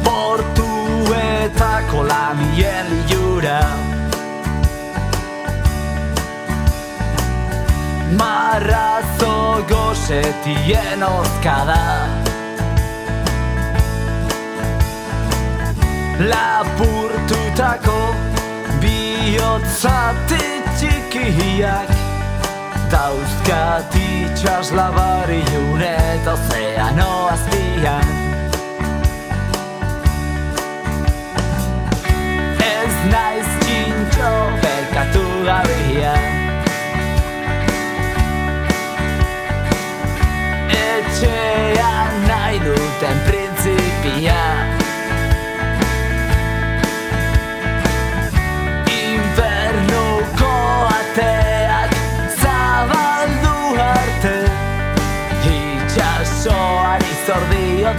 [0.02, 3.60] Portuetako lamien liura
[8.18, 11.86] Marrazo gozetien ozkada
[16.18, 18.00] Lapurtutako
[18.82, 20.42] bihotzate
[20.74, 21.93] txikiak
[22.90, 28.08] Dauzkat itxas labari junet ozeano azpian
[32.64, 34.32] Ez naiz txintxo
[34.64, 36.14] berkatu gabia
[40.82, 43.43] Etxean nahi duten printzipia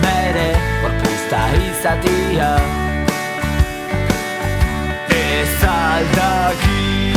[0.01, 0.47] bere
[0.81, 2.51] Gorpuzta izatia.
[5.09, 7.13] Ez aldaki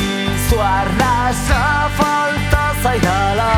[0.49, 3.55] Zuar nasa falta zaidala.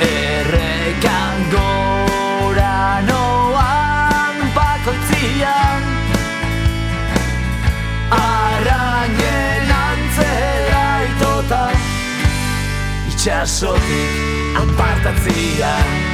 [0.00, 5.86] Errekan gora noan bakoitzian.
[8.18, 11.62] Arrangen antzera itota.
[13.12, 16.13] Itxasotik apartatzian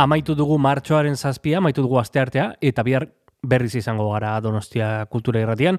[0.00, 3.04] Amaitu dugu martxoaren zazpia, amaitu dugu asteartea, eta bihar
[3.44, 5.76] berriz izango gara Donostia Kultura Irratian,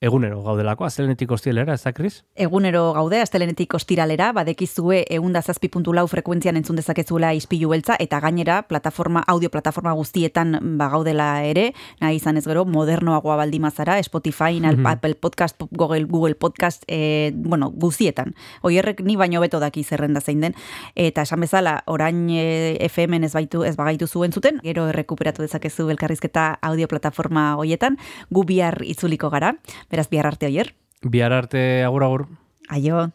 [0.00, 2.18] egunero gaudelako, azelenetik ostilera, ez da, Kris?
[2.36, 8.20] Egunero gaude, astelenetik ostiralera, badekizue eunda zazpi puntu lau frekuentzian entzun dezakezuela izpilu beltza, eta
[8.20, 11.70] gainera, plataforma, audio plataforma guztietan ba, gaudela ere,
[12.02, 14.86] nahi izan ez gero, modernoagoa baldimazara, Spotify, Mhm.
[14.86, 18.34] Apple Podcast, Google, Google Podcast, e, bueno, guztietan.
[18.62, 20.54] Oierrek ni baino beto daki zerrenda zein den,
[20.94, 25.88] eta esan bezala, orain e, FM-en ez, baitu, ez bagaitu zuen zuten, gero errekuperatu dezakezu
[25.90, 27.96] elkarrizketa audio plataforma hoietan,
[28.30, 29.54] gu bihar itzuliko gara,
[29.90, 30.74] beraz bihar arte oier.
[31.02, 32.26] Bihar arte agur agur.
[32.68, 33.10] Aio.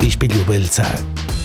[0.00, 0.86] Ispilu beltza.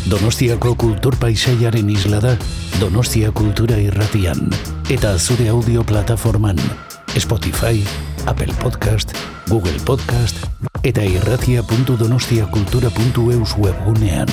[0.09, 2.38] Donostiako kultur paisaiaren isla da
[2.80, 4.49] Donostia Kultura Irratian
[4.89, 6.57] eta zure audio plataforman
[7.19, 7.84] Spotify,
[8.26, 9.13] Apple Podcast,
[9.47, 10.38] Google Podcast
[10.84, 14.27] eta irratia.donostiakultura.eus webgunean.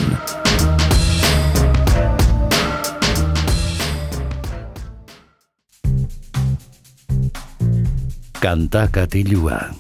[8.41, 9.75] Kanta katilua.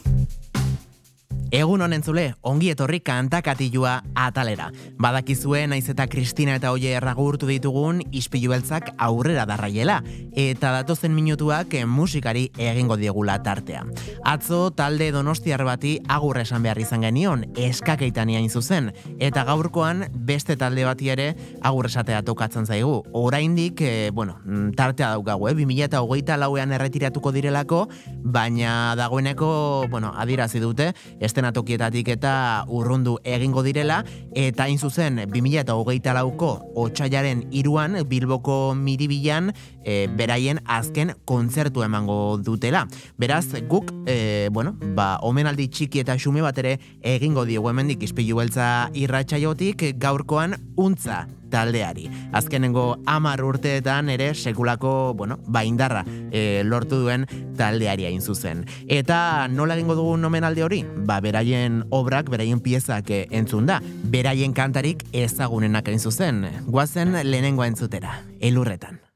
[1.48, 4.66] Egun honen zule, ongi etorri kantakatilua atalera.
[5.00, 10.02] Badakizue naiz eta Kristina eta Oie erragurtu ditugun ispilu beltzak aurrera darraiela,
[10.36, 13.86] eta datozen minutuak eh, musikari egingo diegula tartea.
[14.28, 20.58] Atzo talde donostiar bati agur esan behar izan genion, eskakeitan iain zuzen, eta gaurkoan beste
[20.60, 21.30] talde bati ere
[21.62, 23.06] agur esatea tokatzen zaigu.
[23.16, 25.56] Oraindik, e, bueno, mm, tartea daukagu, eh?
[25.56, 27.86] 2008 lauean erretiratuko direlako,
[28.20, 30.92] baina dagoeneko, bueno, adirazi dute,
[31.38, 34.02] estenatokietatik eta urrundu egingo direla,
[34.34, 36.50] eta hain zuzen 2008 lauko
[36.82, 39.52] otxailaren iruan Bilboko miribilan
[39.84, 42.86] e, beraien azken kontzertu emango dutela.
[43.18, 48.42] Beraz, guk, e, bueno, ba, omenaldi txiki eta xume bat ere egingo diogu hemendik ispilu
[48.42, 52.08] beltza irratsaiotik gaurkoan untza taldeari.
[52.32, 57.26] Azkenengo amar urteetan ere sekulako, bueno, baindarra e, lortu duen
[57.58, 58.64] taldeari hain zuzen.
[58.86, 60.84] Eta nola egingo dugun omenaldi hori?
[61.08, 63.80] Ba, beraien obrak, beraien piezak e, entzun da.
[63.82, 66.46] Beraien kantarik ezagunenak hain zuzen.
[66.66, 68.22] Guazen lehenengo entzutera.
[68.40, 69.07] Elurretan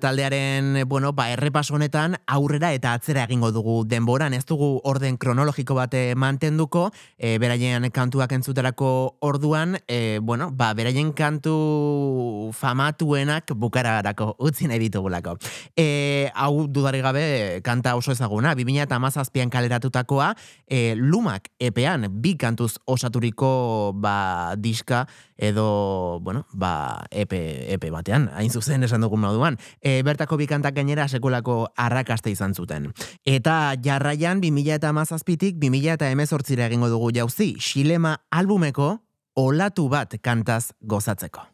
[0.00, 5.76] taldearen, bueno, ba, errepaso honetan aurrera eta atzera egingo dugu denboran, ez dugu orden kronologiko
[5.78, 14.66] bate mantenduko, e, beraien kantuak entzuterako orduan, e, bueno, ba, beraien kantu famatuenak bukararako utzi
[14.66, 15.36] nahi ditugulako.
[15.76, 17.24] E, hau dudari gabe
[17.62, 20.32] kanta oso ezaguna, 2000 eta mazazpian kaleratutakoa,
[20.66, 25.06] e, lumak epean bi kantuz osaturiko ba, diska
[25.40, 29.56] edo, bueno, ba, epe, epe batean, hain zuzen esan dugun moduan.
[29.80, 32.90] E, bertako bikantak gainera sekulako arrakasta izan zuten.
[33.24, 38.98] Eta jarraian 2000 eta mazazpitik 2000 eta emezortzira egingo dugu jauzi, Xilema albumeko
[39.34, 41.48] olatu bat kantaz gozatzeko.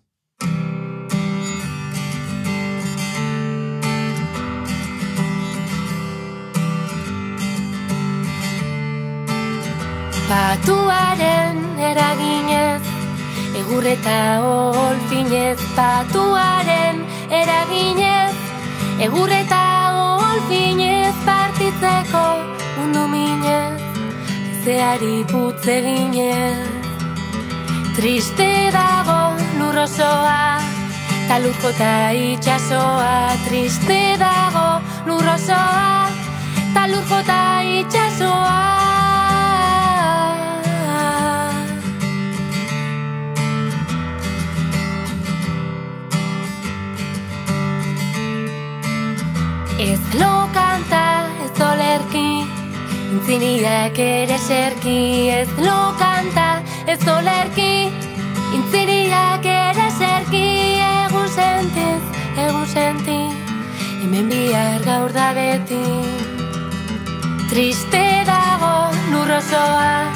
[10.26, 12.95] Patuaren eraginez
[13.56, 18.36] Egur eta olfinez Patuaren eraginez.
[19.08, 19.62] Egur eta
[20.28, 22.26] olfinez Partitzeko
[22.78, 23.86] mundu minez.
[24.66, 26.58] Zeari putze ginez
[27.94, 29.18] Triste dago
[29.60, 30.58] lurrosoa
[31.28, 31.92] Talurko eta
[32.32, 33.14] itxasoa
[33.46, 34.66] Triste dago
[35.06, 36.10] lurrosoa
[36.74, 37.40] Talurko eta
[37.78, 38.95] itxasoa
[49.78, 52.48] Ez lo kanta, ez olerki,
[53.12, 55.28] intziniak ere serki.
[55.28, 57.92] Ez lo kanta, ez olerki,
[58.56, 60.46] intziniak ere serki.
[60.80, 62.00] Egun sentiz,
[62.40, 63.18] egun senti,
[64.00, 65.84] hemen bihar gaur da beti.
[67.50, 68.72] Triste dago
[69.12, 70.08] lurrosoa,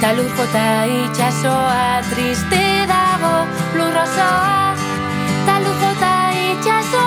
[0.00, 0.68] ta lurko ta
[1.00, 1.82] itxasoa.
[2.12, 2.62] Triste
[2.94, 3.34] dago
[3.74, 4.54] lurrosoa,
[5.50, 6.14] ta lurko ta
[6.46, 7.03] itxasoa.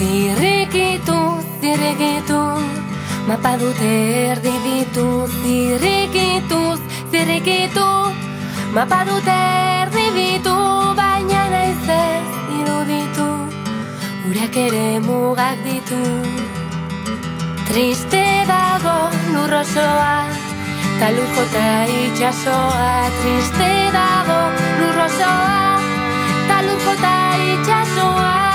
[0.00, 2.40] Zirrikitu, zirrikitu,
[3.28, 3.92] mapa dute
[4.32, 5.28] erdi ditu.
[5.44, 6.60] Zirrikitu,
[7.12, 7.88] zirrikitu,
[8.72, 9.36] mapa dute
[9.84, 10.56] erdi ditu.
[10.96, 13.28] Baina naiz ez iruditu,
[14.30, 16.00] urak ere mugak ditu.
[17.68, 18.98] Triste dago
[19.36, 20.16] lurrosoa,
[20.98, 21.68] ta lurko ta
[22.00, 22.88] itxasoa.
[23.20, 24.40] Triste dago
[24.80, 25.60] lurrosoa,
[26.48, 27.16] ta lurko ta
[27.52, 28.49] itxasoa.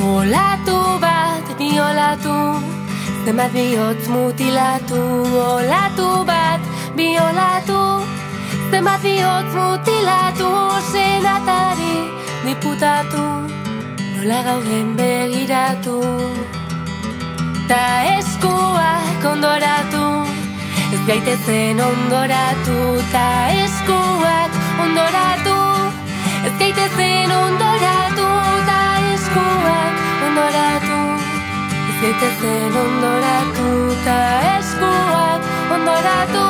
[0.00, 2.56] Olatu bat biolatu,
[3.24, 5.00] zenbat bihotz mutilatu.
[5.28, 6.60] Olatu bat
[6.96, 8.00] biolatu,
[8.70, 10.48] zenbat bihotz mutilatu.
[10.92, 12.08] Senatari
[12.46, 13.26] diputatu,
[14.16, 16.00] nola gauden begiratu.
[17.68, 17.84] Ta
[18.16, 20.06] eskuak ondoratu,
[20.96, 22.78] ez gaitezen ondoratu.
[23.12, 24.50] Ta eskuak
[24.80, 25.58] ondoratu,
[26.46, 28.59] ez gaitezen ondoratu.
[30.40, 31.00] Ondoratu,
[31.88, 33.68] ez gaitezen ondoratu.
[34.04, 34.20] Ta
[34.56, 35.42] eskuak
[35.74, 36.44] ondoratu,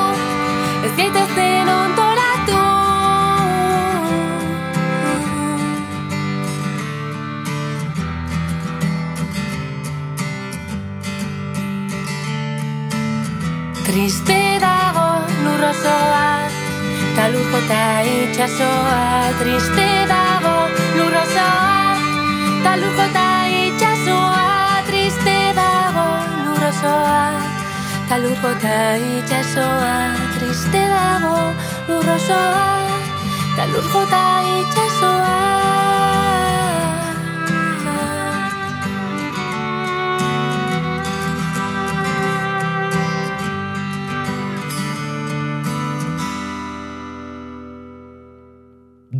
[0.84, 2.60] ez gaitezen ondoratu.
[13.88, 15.08] Triste dago
[15.42, 16.28] lurrosoa,
[17.16, 17.82] ta lurko ta
[18.14, 19.02] itxasoa.
[19.42, 20.56] Triste dago
[20.94, 21.98] lurrosoa,
[22.62, 23.39] ta lurko ta
[24.01, 24.82] itxasoa.
[24.86, 26.06] Triste dago
[26.44, 27.20] lurrosoa,
[28.09, 29.94] ta lurko ta itxasoa.
[30.35, 31.36] Triste dago
[31.89, 32.68] lurrosoa,
[33.56, 34.24] ta lurko ta
[34.59, 35.89] itxasoa.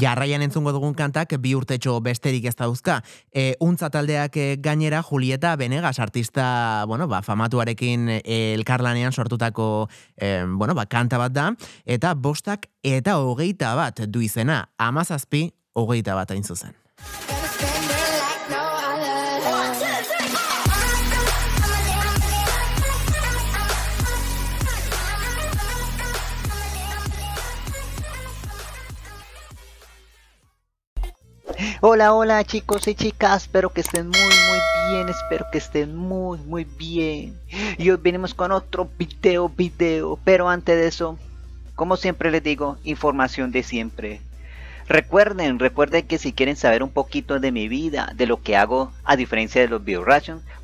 [0.01, 3.01] Jarraian entzungo dugun kantak bi urtetxo besterik ez dauzka.
[3.33, 10.45] E, untza taldeak e, gainera Julieta Benegas artista, bueno, ba, famatuarekin e, elkarlanean sortutako e,
[10.47, 11.51] bueno, ba, kanta bat da,
[11.85, 16.75] eta bostak eta hogeita bat du izena, amazazpi hogeita bat hain zuzen.
[31.83, 36.39] Hola, hola chicos y chicas, espero que estén muy muy bien, espero que estén muy
[36.39, 37.39] muy bien.
[37.77, 41.19] Y hoy venimos con otro video, video, pero antes de eso,
[41.75, 44.23] como siempre les digo, información de siempre.
[44.89, 48.91] Recuerden, recuerden que si quieren saber un poquito de mi vida, de lo que hago
[49.05, 50.05] a diferencia de los Video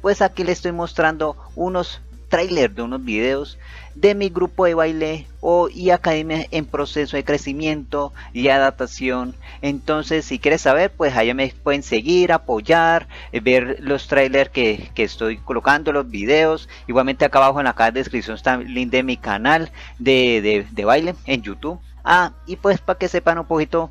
[0.01, 3.59] pues aquí les estoy mostrando unos trailers de unos videos
[3.95, 9.35] de mi grupo de baile o y academia en proceso de crecimiento y adaptación.
[9.63, 14.91] Entonces, si quieres saber, pues allá me pueden seguir, apoyar, eh, ver los trailers que,
[14.97, 16.69] estoy colocando, los videos.
[16.87, 20.67] Igualmente acá abajo en la caja de descripción está el link de mi canal de,
[20.71, 21.81] de baile en YouTube.
[22.05, 23.91] Ah, y pues para que sepan un poquito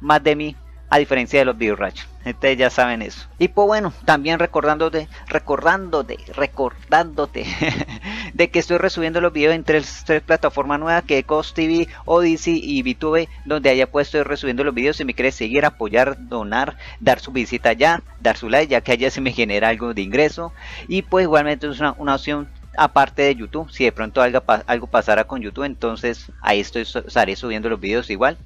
[0.00, 0.56] más de mí,
[0.90, 2.08] a diferencia de los videorachos.
[2.26, 3.26] Ustedes ya saben eso.
[3.38, 7.46] Y pues bueno, también recordándote, recordándote, recordándote
[8.34, 12.60] de que estoy resubiendo los videos en tres, plataformas nuevas que es Cost TV, Odyssey
[12.62, 14.96] y VTube, donde allá pues estoy resubiendo los videos.
[14.96, 18.92] Si me quieres seguir, apoyar, donar, dar su visita allá, dar su like, ya que
[18.92, 20.52] allá se me genera algo de ingreso.
[20.88, 23.70] Y pues igualmente es una, una opción aparte de YouTube.
[23.70, 28.10] Si de pronto algo, algo pasara con YouTube, entonces ahí estoy, estaré subiendo los videos
[28.10, 28.36] igual.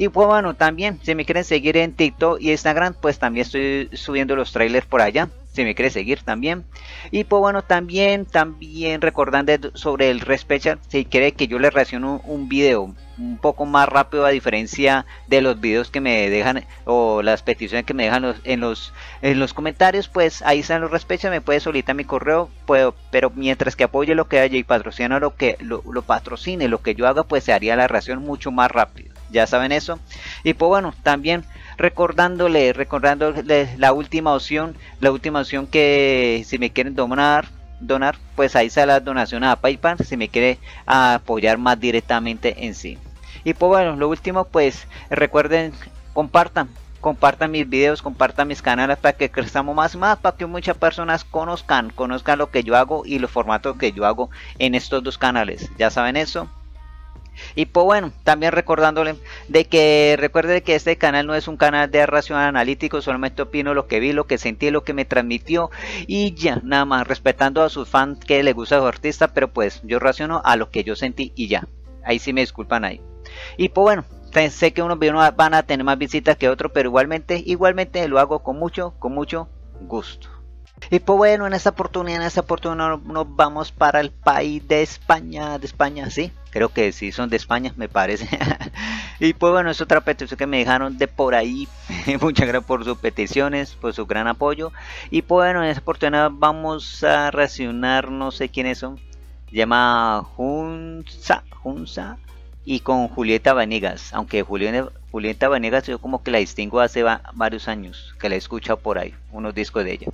[0.00, 3.90] Y pues bueno, también si me quieren seguir en TikTok y Instagram, pues también estoy
[3.92, 5.28] subiendo los trailers por allá.
[5.52, 6.64] Si me quiere seguir también.
[7.10, 12.18] Y pues bueno, también, también recordando sobre el Respecha, si quiere que yo le reaccione
[12.24, 17.22] un video un poco más rápido a diferencia de los videos que me dejan o
[17.22, 18.92] las peticiones que me dejan en los
[19.22, 23.30] en los comentarios pues ahí están los respechas me puede solicitar mi correo puedo pero
[23.34, 26.94] mientras que apoye lo que haya y patrocina lo que lo, lo patrocine lo que
[26.94, 29.98] yo haga pues se haría la reacción mucho más rápido ya saben eso.
[30.44, 31.44] Y pues bueno, también
[31.76, 37.48] recordándole, recordándole la última opción, la última opción que si me quieren donar,
[37.80, 42.74] donar, pues ahí está la donación a PayPal, si me quiere apoyar más directamente en
[42.74, 42.98] sí.
[43.44, 45.72] Y pues bueno, lo último, pues recuerden,
[46.12, 46.68] compartan,
[47.00, 51.24] compartan mis videos, compartan mis canales para que crezcamos más, más, para que muchas personas
[51.24, 55.18] conozcan, conozcan lo que yo hago y los formatos que yo hago en estos dos
[55.18, 55.70] canales.
[55.78, 56.48] Ya saben eso.
[57.54, 59.16] Y pues bueno, también recordándole
[59.48, 63.72] de que recuerde que este canal no es un canal de ración analítico, solamente opino
[63.72, 65.70] lo que vi, lo que sentí, lo que me transmitió
[66.06, 69.80] y ya, nada más, respetando a sus fans que les gusta su artista, pero pues
[69.84, 71.66] yo raciono a lo que yo sentí y ya.
[72.04, 73.00] Ahí sí me disculpan ahí.
[73.56, 74.04] Y pues bueno,
[74.50, 78.18] sé que unos videos van a tener más visitas que otros, pero igualmente, igualmente lo
[78.18, 79.48] hago con mucho, con mucho
[79.80, 80.28] gusto.
[80.90, 84.82] Y pues bueno, en esta oportunidad, en esta oportunidad nos vamos para el país de
[84.82, 88.28] España, de España, sí, creo que sí son de España, me parece.
[89.20, 91.68] y pues bueno, es otra petición que me dejaron de por ahí.
[92.20, 94.72] Muchas gracias por sus peticiones, por su gran apoyo.
[95.10, 98.98] Y pues bueno, en esta oportunidad vamos a reaccionar, no sé quiénes son.
[99.52, 102.16] Llama Junza, Junza
[102.64, 107.04] y con Julieta Vanegas, aunque Julieta, Julieta Vanegas yo como que la distingo hace
[107.34, 110.06] varios años, que la he escuchado por ahí, unos discos de ella.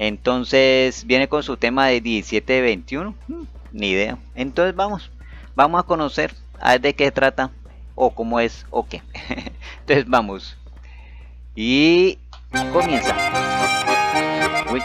[0.00, 3.14] Entonces viene con su tema de 17-21.
[3.28, 3.42] Hmm,
[3.72, 4.16] ni idea.
[4.34, 5.10] Entonces vamos.
[5.54, 7.50] Vamos a conocer a de qué trata.
[7.94, 9.02] O cómo es o qué.
[9.80, 10.56] Entonces vamos.
[11.54, 12.18] Y
[12.72, 13.14] comienza.
[14.72, 14.80] Uy.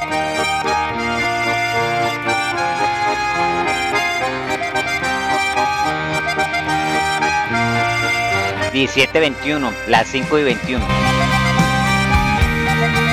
[8.76, 10.86] 17-21, las 5 y 21.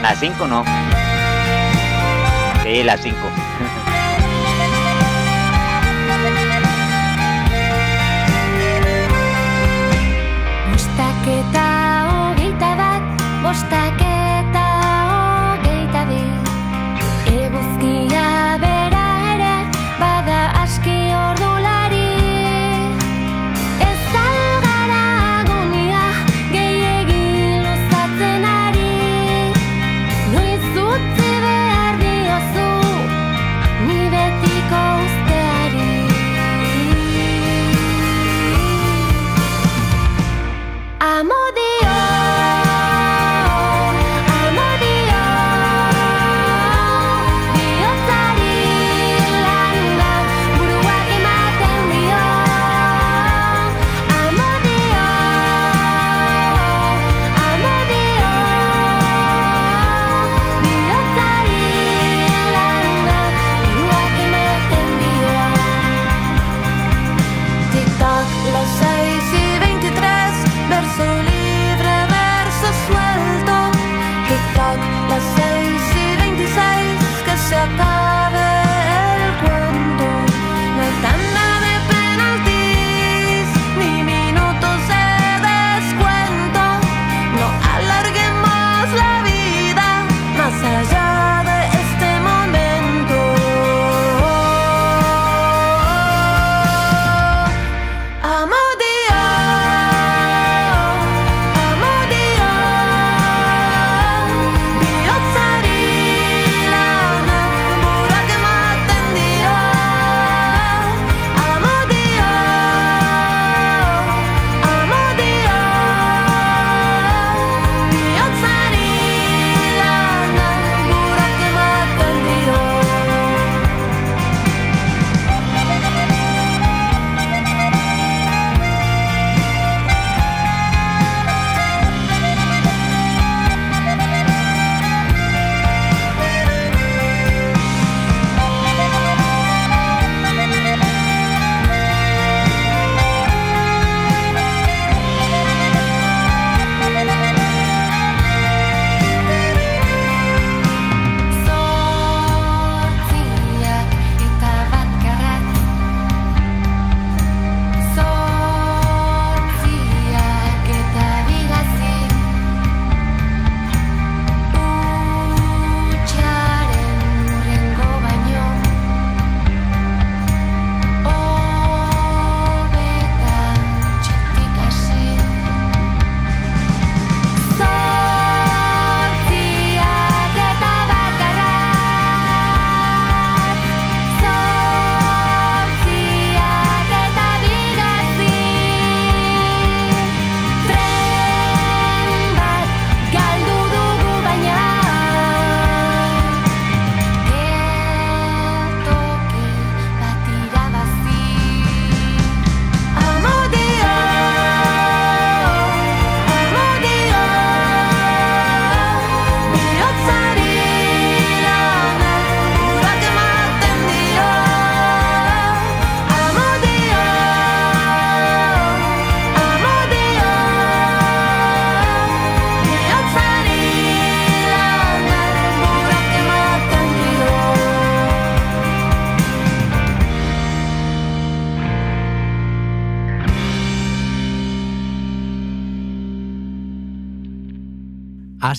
[0.02, 0.64] Las 5 no.
[2.64, 3.16] Sí, las 5.
[10.72, 13.02] Bostaketa hogeita bat,
[13.44, 14.01] bostaketa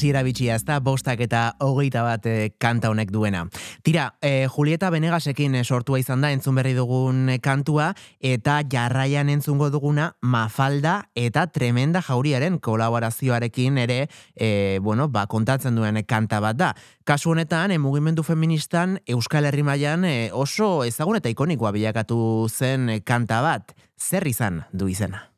[0.04, 3.46] Hasiera bitxia ez da, bostak eta hogeita bat e, kanta honek duena.
[3.88, 9.70] Tira, e, Julieta Benegasekin e, sortua izan da entzun berri dugun kantua, eta jarraian entzungo
[9.72, 16.74] duguna Mafalda eta Tremenda Jauriaren kolaborazioarekin ere, e, bueno, ba, kontatzen duen kanta bat da.
[17.08, 23.00] Kasu honetan, e, mugimendu feministan Euskal Herri mailan e, oso ezagun eta ikonikoa bilakatu zen
[23.08, 23.72] kanta bat.
[23.96, 25.30] Zer izan du izena?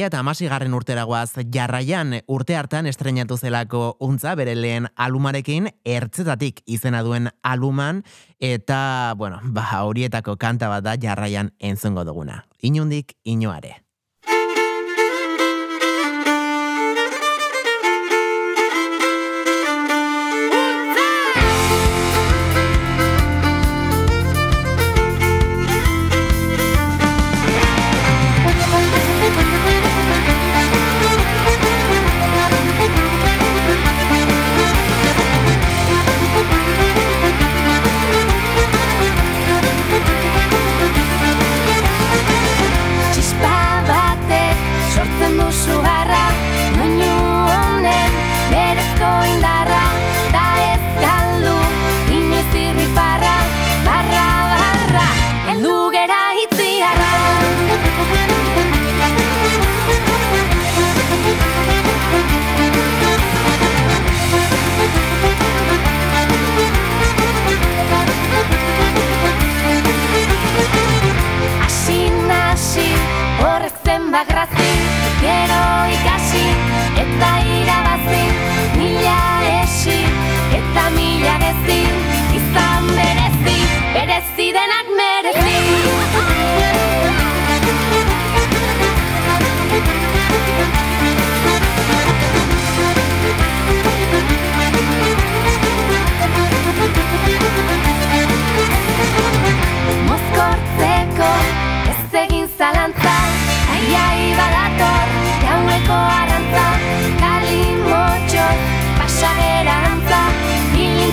[0.00, 6.62] Eta 2000 eta amasigarren urteragoaz jarraian urte hartan estrenatu zelako untza bere lehen alumarekin ertzetatik
[6.64, 8.00] izena duen aluman
[8.40, 12.46] eta, bueno, ba, horietako kanta bat da jarraian entzongo duguna.
[12.62, 13.82] Inundik, inoare.
[74.10, 74.70] hainbat grazki
[75.22, 75.62] Gero
[75.94, 76.46] ikasi
[77.02, 78.24] eta irabazi
[78.78, 79.20] Mila
[79.62, 79.98] esi
[80.58, 81.80] eta mila gezi
[82.38, 83.58] Izan berezi,
[83.94, 85.58] berezi denak merezi
[96.80, 97.79] Thank you.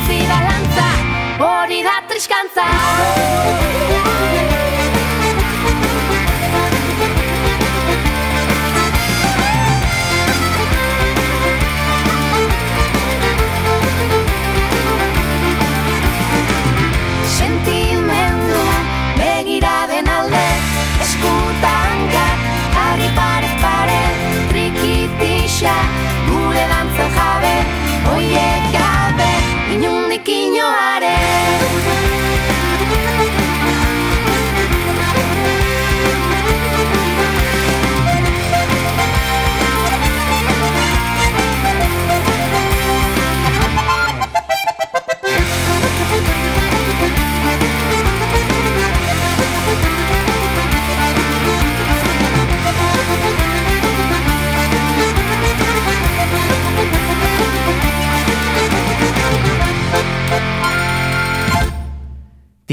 [0.10, 0.57] olvidas la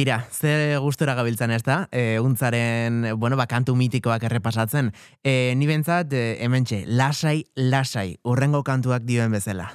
[0.04, 4.90] Tira, ze gustura gabiltzan ez da, e, untzaren, bueno, ba, kantu mitikoak errepasatzen.
[5.24, 9.70] E, ni bentzat, e, hementxe, lasai, lasai, urrengo kantuak dioen bezala.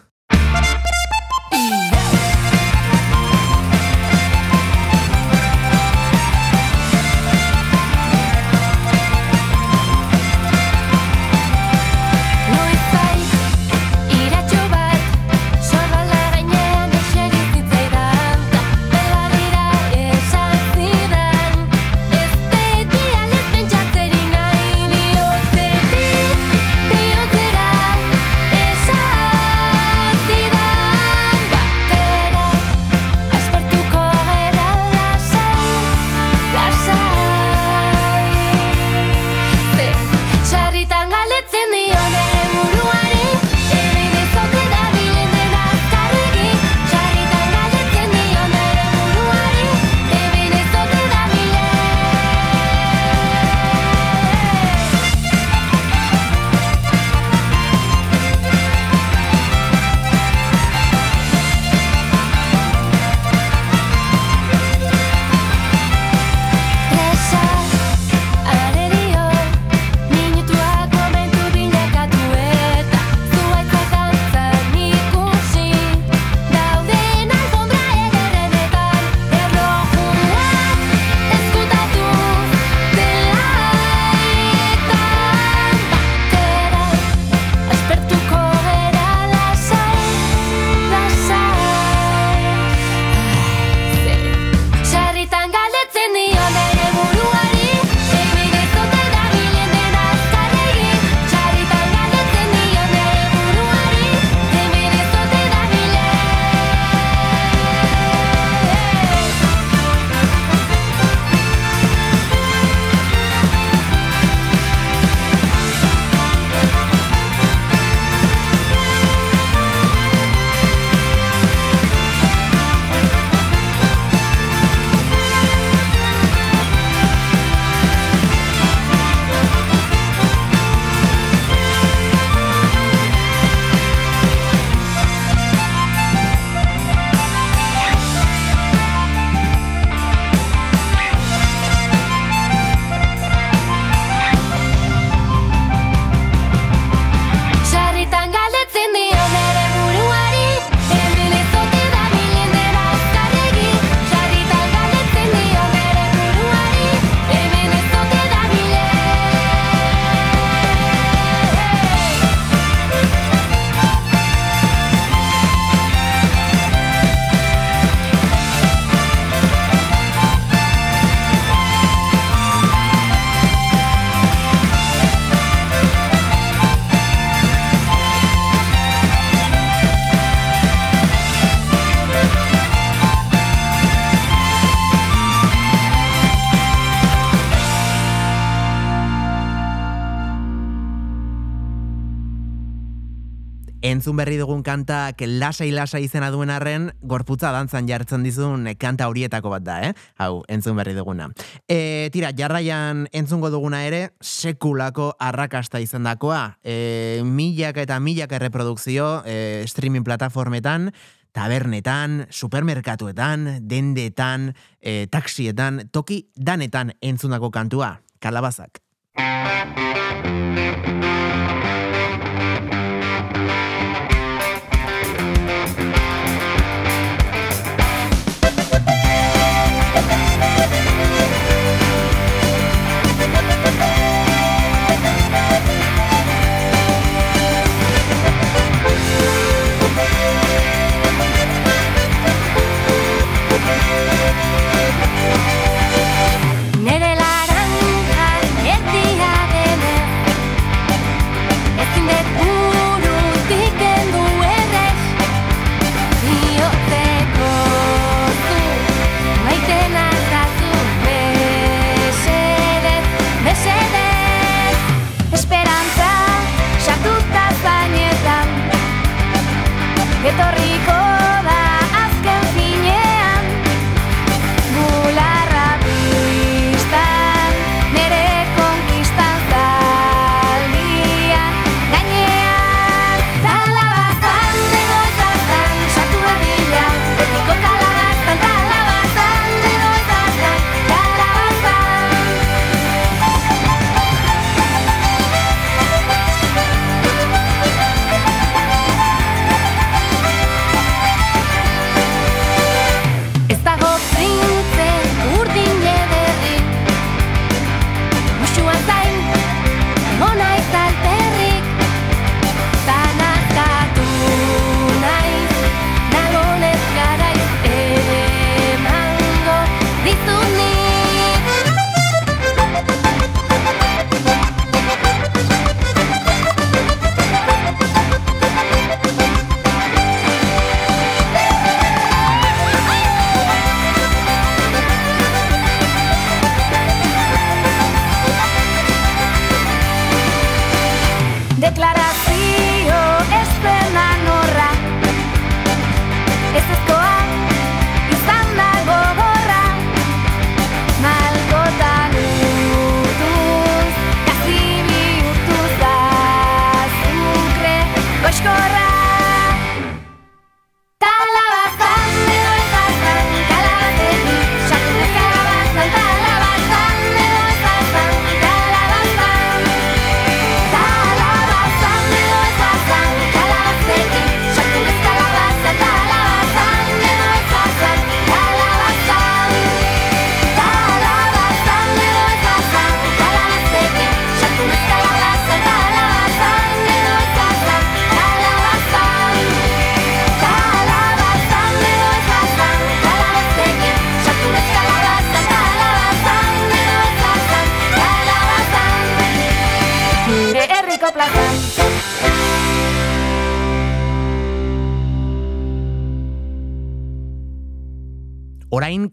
[194.00, 199.52] Entzun berri dugun kantak lasai lasai izena duen arren, gorputza dantzan jartzen dizun kanta horietako
[199.52, 199.92] bat da, eh?
[200.24, 201.28] Hau, entzun berri duguna.
[201.68, 206.56] E, tira, jarraian entzungo duguna ere, sekulako arrakasta izan dakoa.
[206.64, 210.94] E, milak eta milak erreprodukzio e, streaming plataformetan,
[211.36, 217.98] tabernetan, supermerkatuetan, dendetan, e, taksietan, toki danetan entzundako kantua.
[218.24, 218.80] Kalabazak.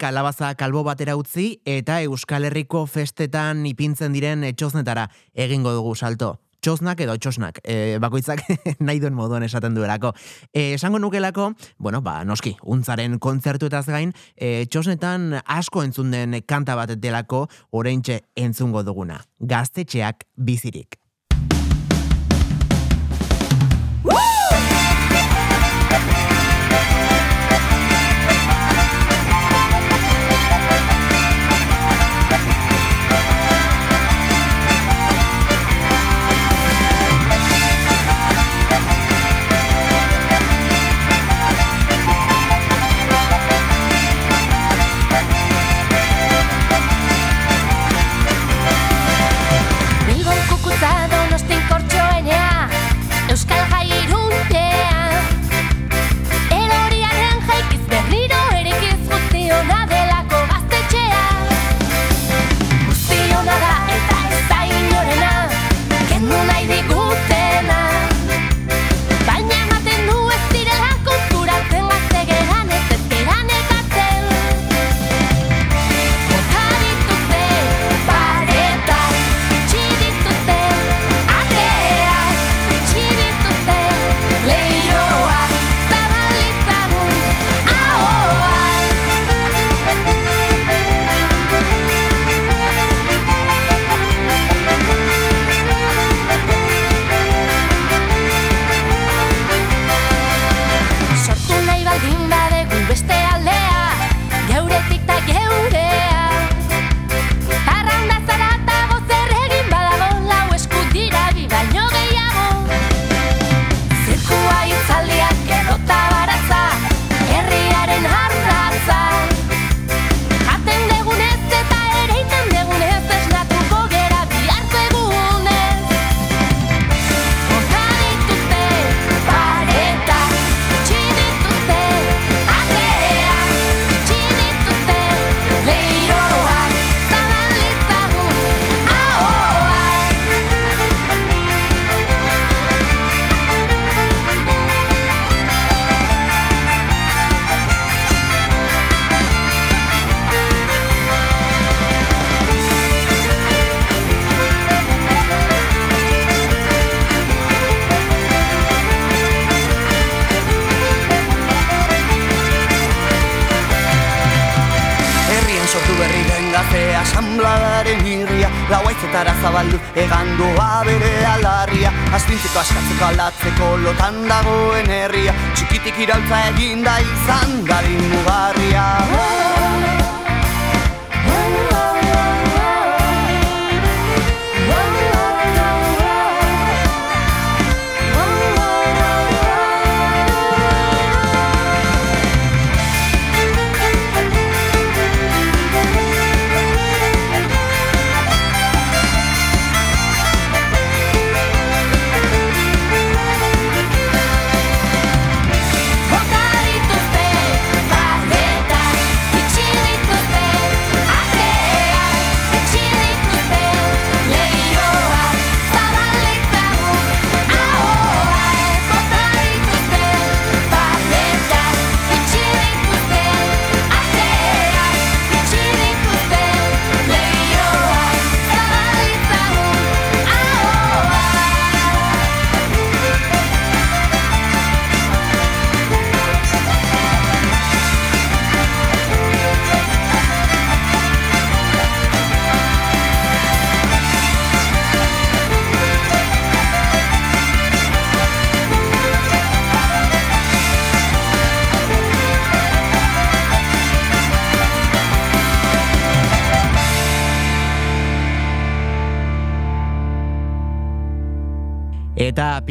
[0.07, 5.09] kalabaza kalbo batera utzi eta Euskal Herriko festetan ipintzen diren eh, etxoznetara
[5.47, 6.37] egingo dugu salto.
[6.62, 8.43] Txosnak edo txosnak, e, bakoitzak
[8.87, 10.12] nahi duen moduan esaten duerako.
[10.53, 11.49] E, eh, esango nukelako,
[11.83, 18.03] bueno, ba, noski, untzaren kontzertuetaz gain, e, txosnetan asko entzun den kanta bat delako, orain
[18.37, 19.20] entzungo duguna.
[19.43, 21.01] Gaztetxeak bizirik.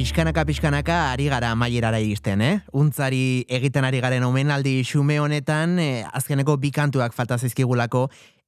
[0.05, 2.59] pixkanaka pixkanaka ari gara mailerara iristen, eh?
[2.77, 8.03] Untzari egiten ari garen omenaldi xume honetan, eh, azkeneko bi kantuak falta zaizkigulako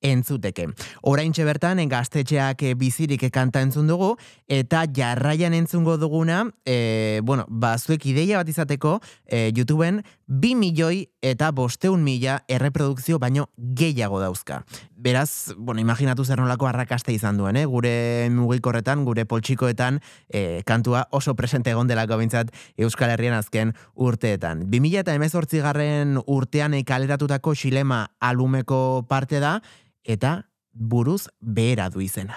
[0.06, 0.68] entzuteke.
[1.02, 4.14] Oraintxe bertan gaztetxeak eh, bizirik kanta entzun dugu
[4.48, 11.08] eta jarraian entzungo duguna, e, bueno, ba zuek ideia bat izateko, e, YouTubeen 2 milioi
[11.22, 14.64] eta 500.000 erreprodukzio baino gehiago dauzka.
[15.08, 17.64] Beraz, bueno, imaginatu zer nolako arrakasta izan duen, eh?
[17.64, 24.66] gure mugikorretan, gure poltsikoetan, e, kantua oso presente egon delako bintzat Euskal Herrian azken urteetan.
[24.68, 29.62] 2000 eta emezortzi garren urtean kaleratutako xilema alumeko parte da,
[30.04, 30.42] eta
[30.74, 32.36] buruz behera du izena.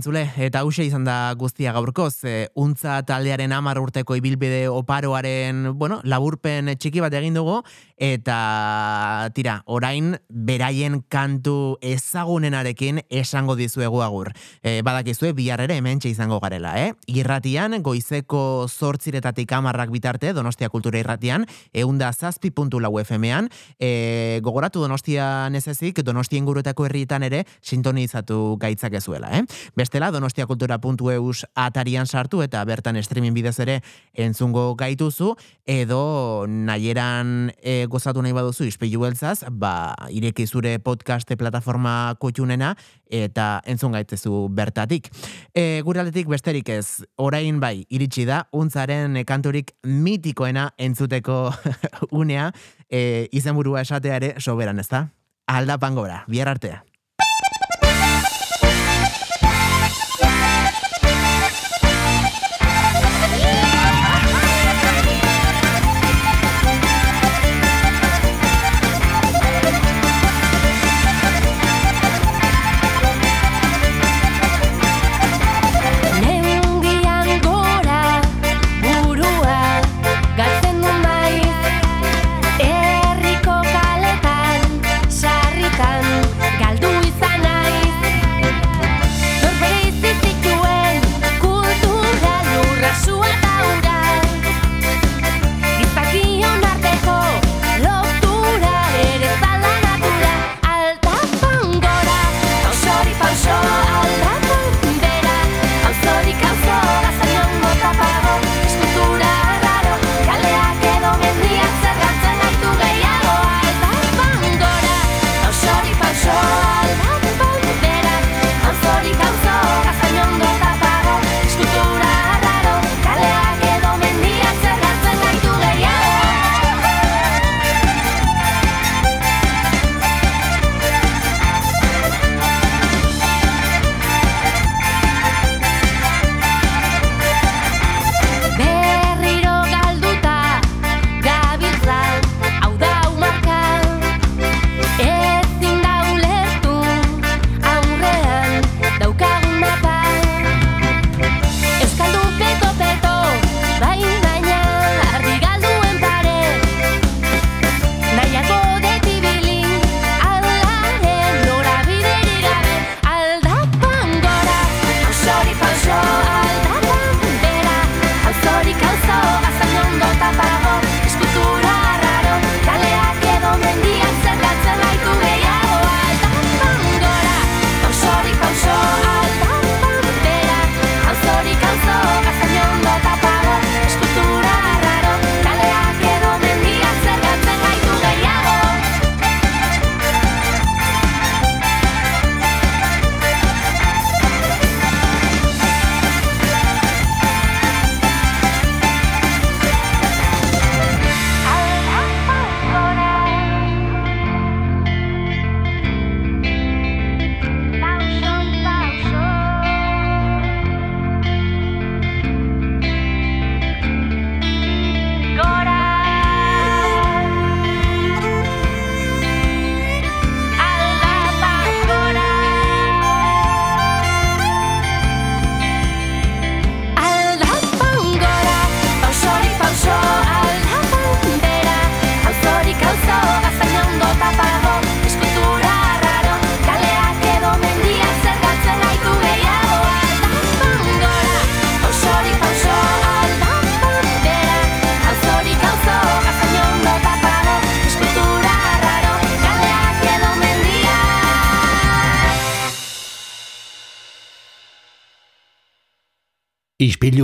[0.00, 6.00] Entzule, eta hause izan da guztia gaurkoz, e, untza taldearen amar urteko ibilbide oparoaren, bueno,
[6.04, 7.60] laburpen txiki bat egin dugu,
[8.00, 14.30] eta tira, orain beraien kantu ezagunenarekin esango dizuegu agur.
[14.62, 16.94] E, badakizue, bihar ere hemen izango garela, eh?
[17.06, 24.80] Irratian, goizeko zortziretatik amarrak bitarte, Donostia Kultura Irratian, eunda zazpi puntu lau FM-ean, e, gogoratu
[24.80, 29.44] Donostia nezezik, Donostien guruetako herrietan ere, sintonizatu gaitzak ezuela, eh?
[29.76, 33.80] bestela donostiakultura.eus atarian sartu eta bertan streaming bidez ere
[34.14, 35.32] entzungo gaituzu
[35.64, 42.74] edo nahieran e, gozatu nahi baduzu ispilu beltzaz, ba, ireki zure podcaste plataforma kutxunena
[43.10, 45.08] eta entzun gaitezu bertatik.
[45.54, 51.42] E, gure aldetik besterik ez, orain bai, iritsi da, untzaren kanturik mitikoena entzuteko
[52.22, 52.50] unea,
[52.90, 55.08] e, izenburua esatea ere soberan, ez da?
[55.50, 56.84] Aldapan gora, bihar artea.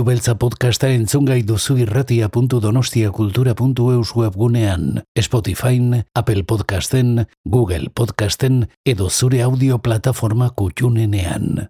[0.07, 5.83] Beltza podcasta entzungai duzu irratia.donostiakultura.eus webgunean, Spotify,
[6.15, 11.67] Apple Podcasten, Google Podcasten edo zure audio plataforma kutxunenean.